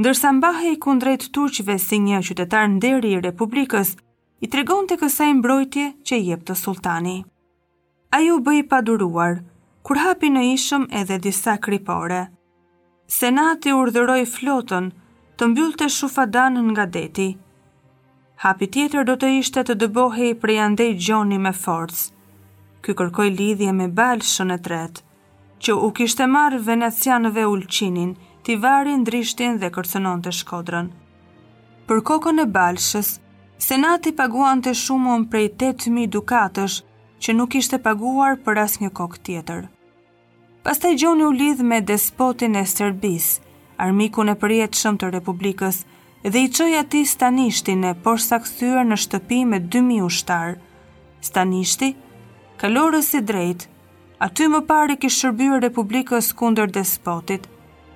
Ndërsa 0.00 0.32
mbahe 0.32 0.72
i 0.72 0.80
kundrejt 0.88 1.28
turqve 1.36 1.76
si 1.78 2.00
një 2.08 2.24
qytetar 2.30 2.64
nderi 2.78 3.12
i 3.12 3.20
Republikës, 3.28 3.96
i 4.40 4.46
tregon 4.48 4.88
të 4.88 4.96
kësaj 5.04 5.32
mbrojtje 5.42 5.90
që 6.08 6.16
i 6.22 6.28
jep 6.32 6.48
të 6.48 6.54
sultani 6.64 7.18
a 8.16 8.20
ju 8.24 8.36
bëj 8.40 8.62
paduruar, 8.70 9.42
kur 9.84 9.98
hapi 10.02 10.28
në 10.32 10.42
ishëm 10.56 10.84
edhe 11.00 11.16
disa 11.24 11.56
kripore. 11.64 12.20
Senati 13.16 13.74
urdhëroj 13.78 14.22
flotën 14.34 14.86
të 15.38 15.48
mbyll 15.50 15.74
të 15.80 15.88
shufa 15.96 16.24
nga 16.70 16.86
deti. 16.96 17.28
Hapi 18.44 18.66
tjetër 18.74 19.02
do 19.08 19.14
të 19.20 19.28
ishte 19.40 19.60
të 19.64 19.74
dëbohi 19.82 20.26
i 20.30 20.38
prej 20.44 20.56
andej 20.66 20.92
gjoni 21.04 21.38
me 21.44 21.52
forcë. 21.64 22.08
Ky 22.82 22.92
kërkoj 23.00 23.28
lidhje 23.38 23.72
me 23.78 23.86
balshën 24.00 24.50
e 24.56 24.58
tretë, 24.66 25.02
që 25.62 25.72
u 25.86 25.88
kishte 25.98 26.24
marë 26.34 26.62
venecianëve 26.68 27.44
ulqinin, 27.52 28.10
t'i 28.44 28.54
varin 28.64 29.04
drishtin 29.08 29.54
dhe 29.62 29.68
kërcenon 29.76 30.20
të 30.24 30.32
shkodrën. 30.40 30.88
Për 31.88 31.98
kokën 32.08 32.38
e 32.44 32.48
balshës, 32.56 33.08
senati 33.68 34.10
paguan 34.20 34.58
të 34.64 34.72
shumën 34.84 35.22
prej 35.32 35.48
8.000 35.48 36.12
dukatësh 36.16 36.76
që 37.24 37.32
nuk 37.36 37.54
ishte 37.56 37.78
paguar 37.82 38.36
për 38.44 38.60
asë 38.64 38.84
një 38.84 38.90
kokë 38.98 39.20
tjetër. 39.28 39.60
Pastaj 40.66 40.94
Gjoni 41.00 41.24
u 41.28 41.32
lidh 41.32 41.62
me 41.62 41.80
despotin 41.90 42.56
e 42.58 42.64
Serbis, 42.66 43.40
armikun 43.80 44.32
e 44.32 44.36
përjet 44.40 44.76
shumë 44.78 45.00
të 45.02 45.10
Republikës, 45.16 45.82
dhe 46.26 46.42
i 46.46 46.50
qoj 46.50 46.72
ati 46.80 47.04
stanishtin 47.06 47.84
e 47.86 47.94
por 48.04 48.20
saksyër 48.22 48.82
në 48.88 48.98
shtëpi 49.04 49.40
me 49.46 49.60
2000 49.62 50.02
ushtar. 50.08 50.56
Stanishti, 51.22 51.92
kalorës 52.60 53.12
i 53.18 53.22
drejt, 53.22 53.68
aty 54.26 54.48
më 54.50 54.64
pari 54.70 54.98
kishë 54.98 55.20
shërbyrë 55.22 55.62
Republikës 55.68 56.32
kunder 56.40 56.70
despotit, 56.78 57.46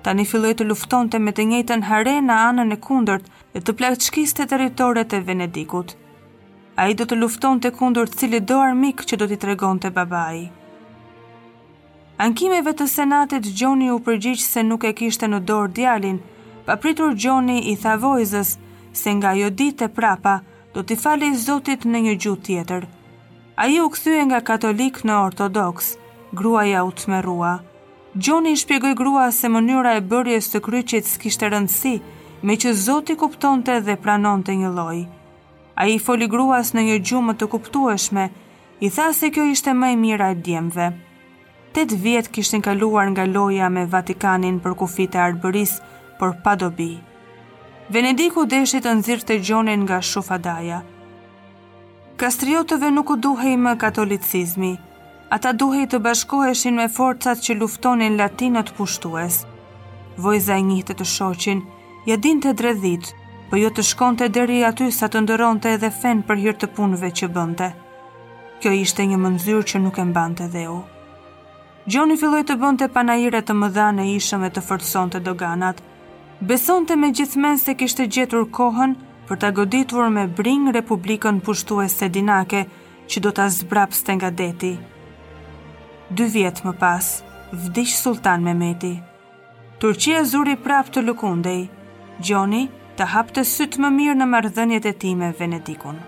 tani 0.01 0.25
filloj 0.25 0.55
të 0.57 0.69
luftonte 0.71 1.19
me 1.21 1.35
të 1.35 1.45
njëtën 1.51 1.85
hare 1.91 2.17
në 2.23 2.39
anën 2.49 2.73
e 2.73 2.79
kundërt 2.87 3.27
dhe 3.53 3.65
të 3.67 3.77
plakë 3.77 4.75
të 4.77 5.17
e 5.17 5.25
Venedikut– 5.29 5.97
a 6.77 6.87
i 6.89 6.93
do 6.95 7.03
të 7.05 7.17
lufton 7.19 7.59
të 7.59 7.71
kundur 7.77 8.07
cili 8.15 8.39
do 8.39 8.59
armik 8.63 9.03
që 9.07 9.17
do 9.19 9.27
t'i 9.27 9.37
tregon 9.39 9.79
të 9.83 9.89
babaj. 9.97 10.41
Ankimeve 12.25 12.73
të 12.77 12.85
senatit, 12.87 13.47
Gjoni 13.59 13.89
u 13.91 13.97
përgjyqë 14.05 14.45
se 14.45 14.63
nuk 14.63 14.85
e 14.85 14.93
kishte 14.93 15.27
në 15.27 15.39
dorë 15.49 15.73
djalin, 15.77 16.19
pa 16.65 16.77
pritur 16.77 17.15
Gjoni 17.17 17.57
i 17.71 17.75
tha 17.81 17.95
vojzës 17.99 18.53
se 18.93 19.13
nga 19.17 19.33
jo 19.35 19.49
ditë 19.49 19.85
e 19.85 19.93
prapa 19.95 20.37
do 20.73 20.83
t'i 20.83 20.95
fali 20.95 21.33
zotit 21.35 21.83
në 21.85 22.03
një 22.05 22.13
gjutë 22.23 22.45
tjetër. 22.47 22.85
A 23.61 23.67
i 23.67 23.79
u 23.83 23.89
këthuje 23.91 24.23
nga 24.29 24.39
katolik 24.51 25.01
në 25.07 25.17
ortodoks, 25.25 25.95
gruaja 26.31 26.83
u 26.87 26.91
të 26.91 27.11
merua. 27.11 27.55
Gjoni 28.15 28.51
i 28.55 28.59
shpjegoj 28.61 28.93
grua 29.01 29.27
se 29.31 29.49
mënyra 29.49 29.95
e 29.97 30.01
bërjes 30.13 30.51
të 30.53 30.61
kryqit 30.65 31.07
s'kishte 31.09 31.49
rëndësi, 31.51 31.95
me 32.43 32.53
që 32.63 32.73
zoti 32.85 33.15
kuptonte 33.17 33.79
dhe 33.87 33.97
pranonte 34.03 34.55
një 34.61 34.71
lojë 34.77 35.05
a 35.81 35.87
i 35.89 35.97
foli 35.97 36.27
gruas 36.29 36.75
në 36.77 36.81
një 36.89 36.95
gjumë 37.09 37.33
të 37.41 37.45
kuptueshme, 37.51 38.25
i 38.85 38.89
tha 38.95 39.07
se 39.17 39.29
kjo 39.33 39.47
ishte 39.49 39.71
më 39.73 39.87
e 39.93 39.95
mira 40.01 40.27
e 40.31 40.35
djemve. 40.45 40.89
Tet 41.73 41.93
vjetë 42.03 42.29
kishtin 42.35 42.61
kaluar 42.65 43.07
nga 43.13 43.25
loja 43.25 43.69
me 43.73 43.87
Vatikanin 43.95 44.59
për 44.61 44.75
kufit 44.77 45.15
e 45.17 45.23
arbëris, 45.25 45.79
por 46.19 46.35
pa 46.45 46.53
dobi. 46.61 46.91
Venediku 47.95 48.43
deshit 48.51 48.85
të 48.85 48.93
zirë 49.07 49.27
të 49.31 49.37
gjonin 49.47 49.81
nga 49.87 49.97
shufadaja. 50.09 50.83
Kastriotëve 52.21 52.91
nuk 52.97 53.13
u 53.13 53.15
duhej 53.25 53.55
më 53.63 53.73
katolicizmi, 53.83 54.73
ata 55.35 55.55
duhej 55.63 55.87
të 55.89 56.01
bashkoheshin 56.05 56.77
me 56.77 56.85
forcat 56.97 57.41
që 57.45 57.57
luftonin 57.61 58.19
latinët 58.21 58.69
pushtues. 58.77 59.41
Vojza 60.23 60.59
i 60.61 60.67
njëtë 60.69 60.99
të 61.01 61.09
shoqin, 61.15 61.65
ja 62.09 62.15
din 62.23 62.37
të 62.43 62.53
dredhitë, 62.59 63.15
po 63.51 63.59
jo 63.59 63.69
të 63.75 63.83
shkonte 63.83 64.29
deri 64.31 64.61
aty 64.63 64.85
sa 64.95 65.09
të 65.11 65.25
ndëronte 65.25 65.73
edhe 65.75 65.89
fen 65.91 66.21
për 66.27 66.37
hir 66.43 66.53
të 66.59 66.67
punëve 66.77 67.09
që 67.19 67.27
bënte. 67.35 67.67
Kjo 68.63 68.71
ishte 68.79 69.03
një 69.09 69.17
mëndzyrë 69.19 69.63
që 69.71 69.81
nuk 69.83 69.97
e 69.99 70.05
mbante 70.07 70.47
dhe 70.53 70.61
u. 70.71 70.77
Gjoni 71.91 72.15
filloj 72.21 72.45
të 72.47 72.55
bënte 72.61 72.87
panajire 72.95 73.41
të 73.43 73.55
më 73.59 73.69
dha 73.75 73.89
në 73.97 74.05
ishëm 74.13 74.47
e 74.47 74.51
të 74.55 74.63
fërtson 74.69 75.11
të 75.13 75.21
doganat. 75.27 75.83
Beson 76.51 76.87
të 76.87 76.95
me 77.01 77.09
gjithmen 77.17 77.59
se 77.59 77.75
kishte 77.81 78.07
gjetur 78.07 78.47
kohën 78.57 78.95
për 79.27 79.41
të 79.43 79.51
goditur 79.59 80.07
me 80.15 80.27
bring 80.39 80.71
Republikën 80.75 81.43
pushtu 81.43 81.81
e 81.83 81.89
sedinake 81.91 82.63
që 83.11 83.25
do 83.25 83.35
të 83.35 83.49
zbrap 83.59 83.91
së 83.97 84.07
të 84.07 84.15
nga 84.21 84.31
deti. 84.43 84.71
Dy 86.09 86.31
vjetë 86.37 86.67
më 86.69 86.77
pas, 86.85 87.11
vdish 87.65 87.99
sultan 87.99 88.45
me 88.47 88.55
meti. 88.63 88.95
Turqia 89.83 90.23
zuri 90.23 90.55
prap 90.55 90.87
të 90.93 91.03
lukundej. 91.03 91.65
Gjoni, 92.21 92.69
të 92.99 93.05
hapë 93.15 93.35
të 93.37 93.43
sytë 93.55 93.83
më 93.85 93.91
mirë 93.97 94.17
në 94.21 94.27
mardhënjet 94.35 94.89
e 94.93 94.97
ti 95.05 95.15
me 95.23 95.33
Venedikun. 95.43 96.03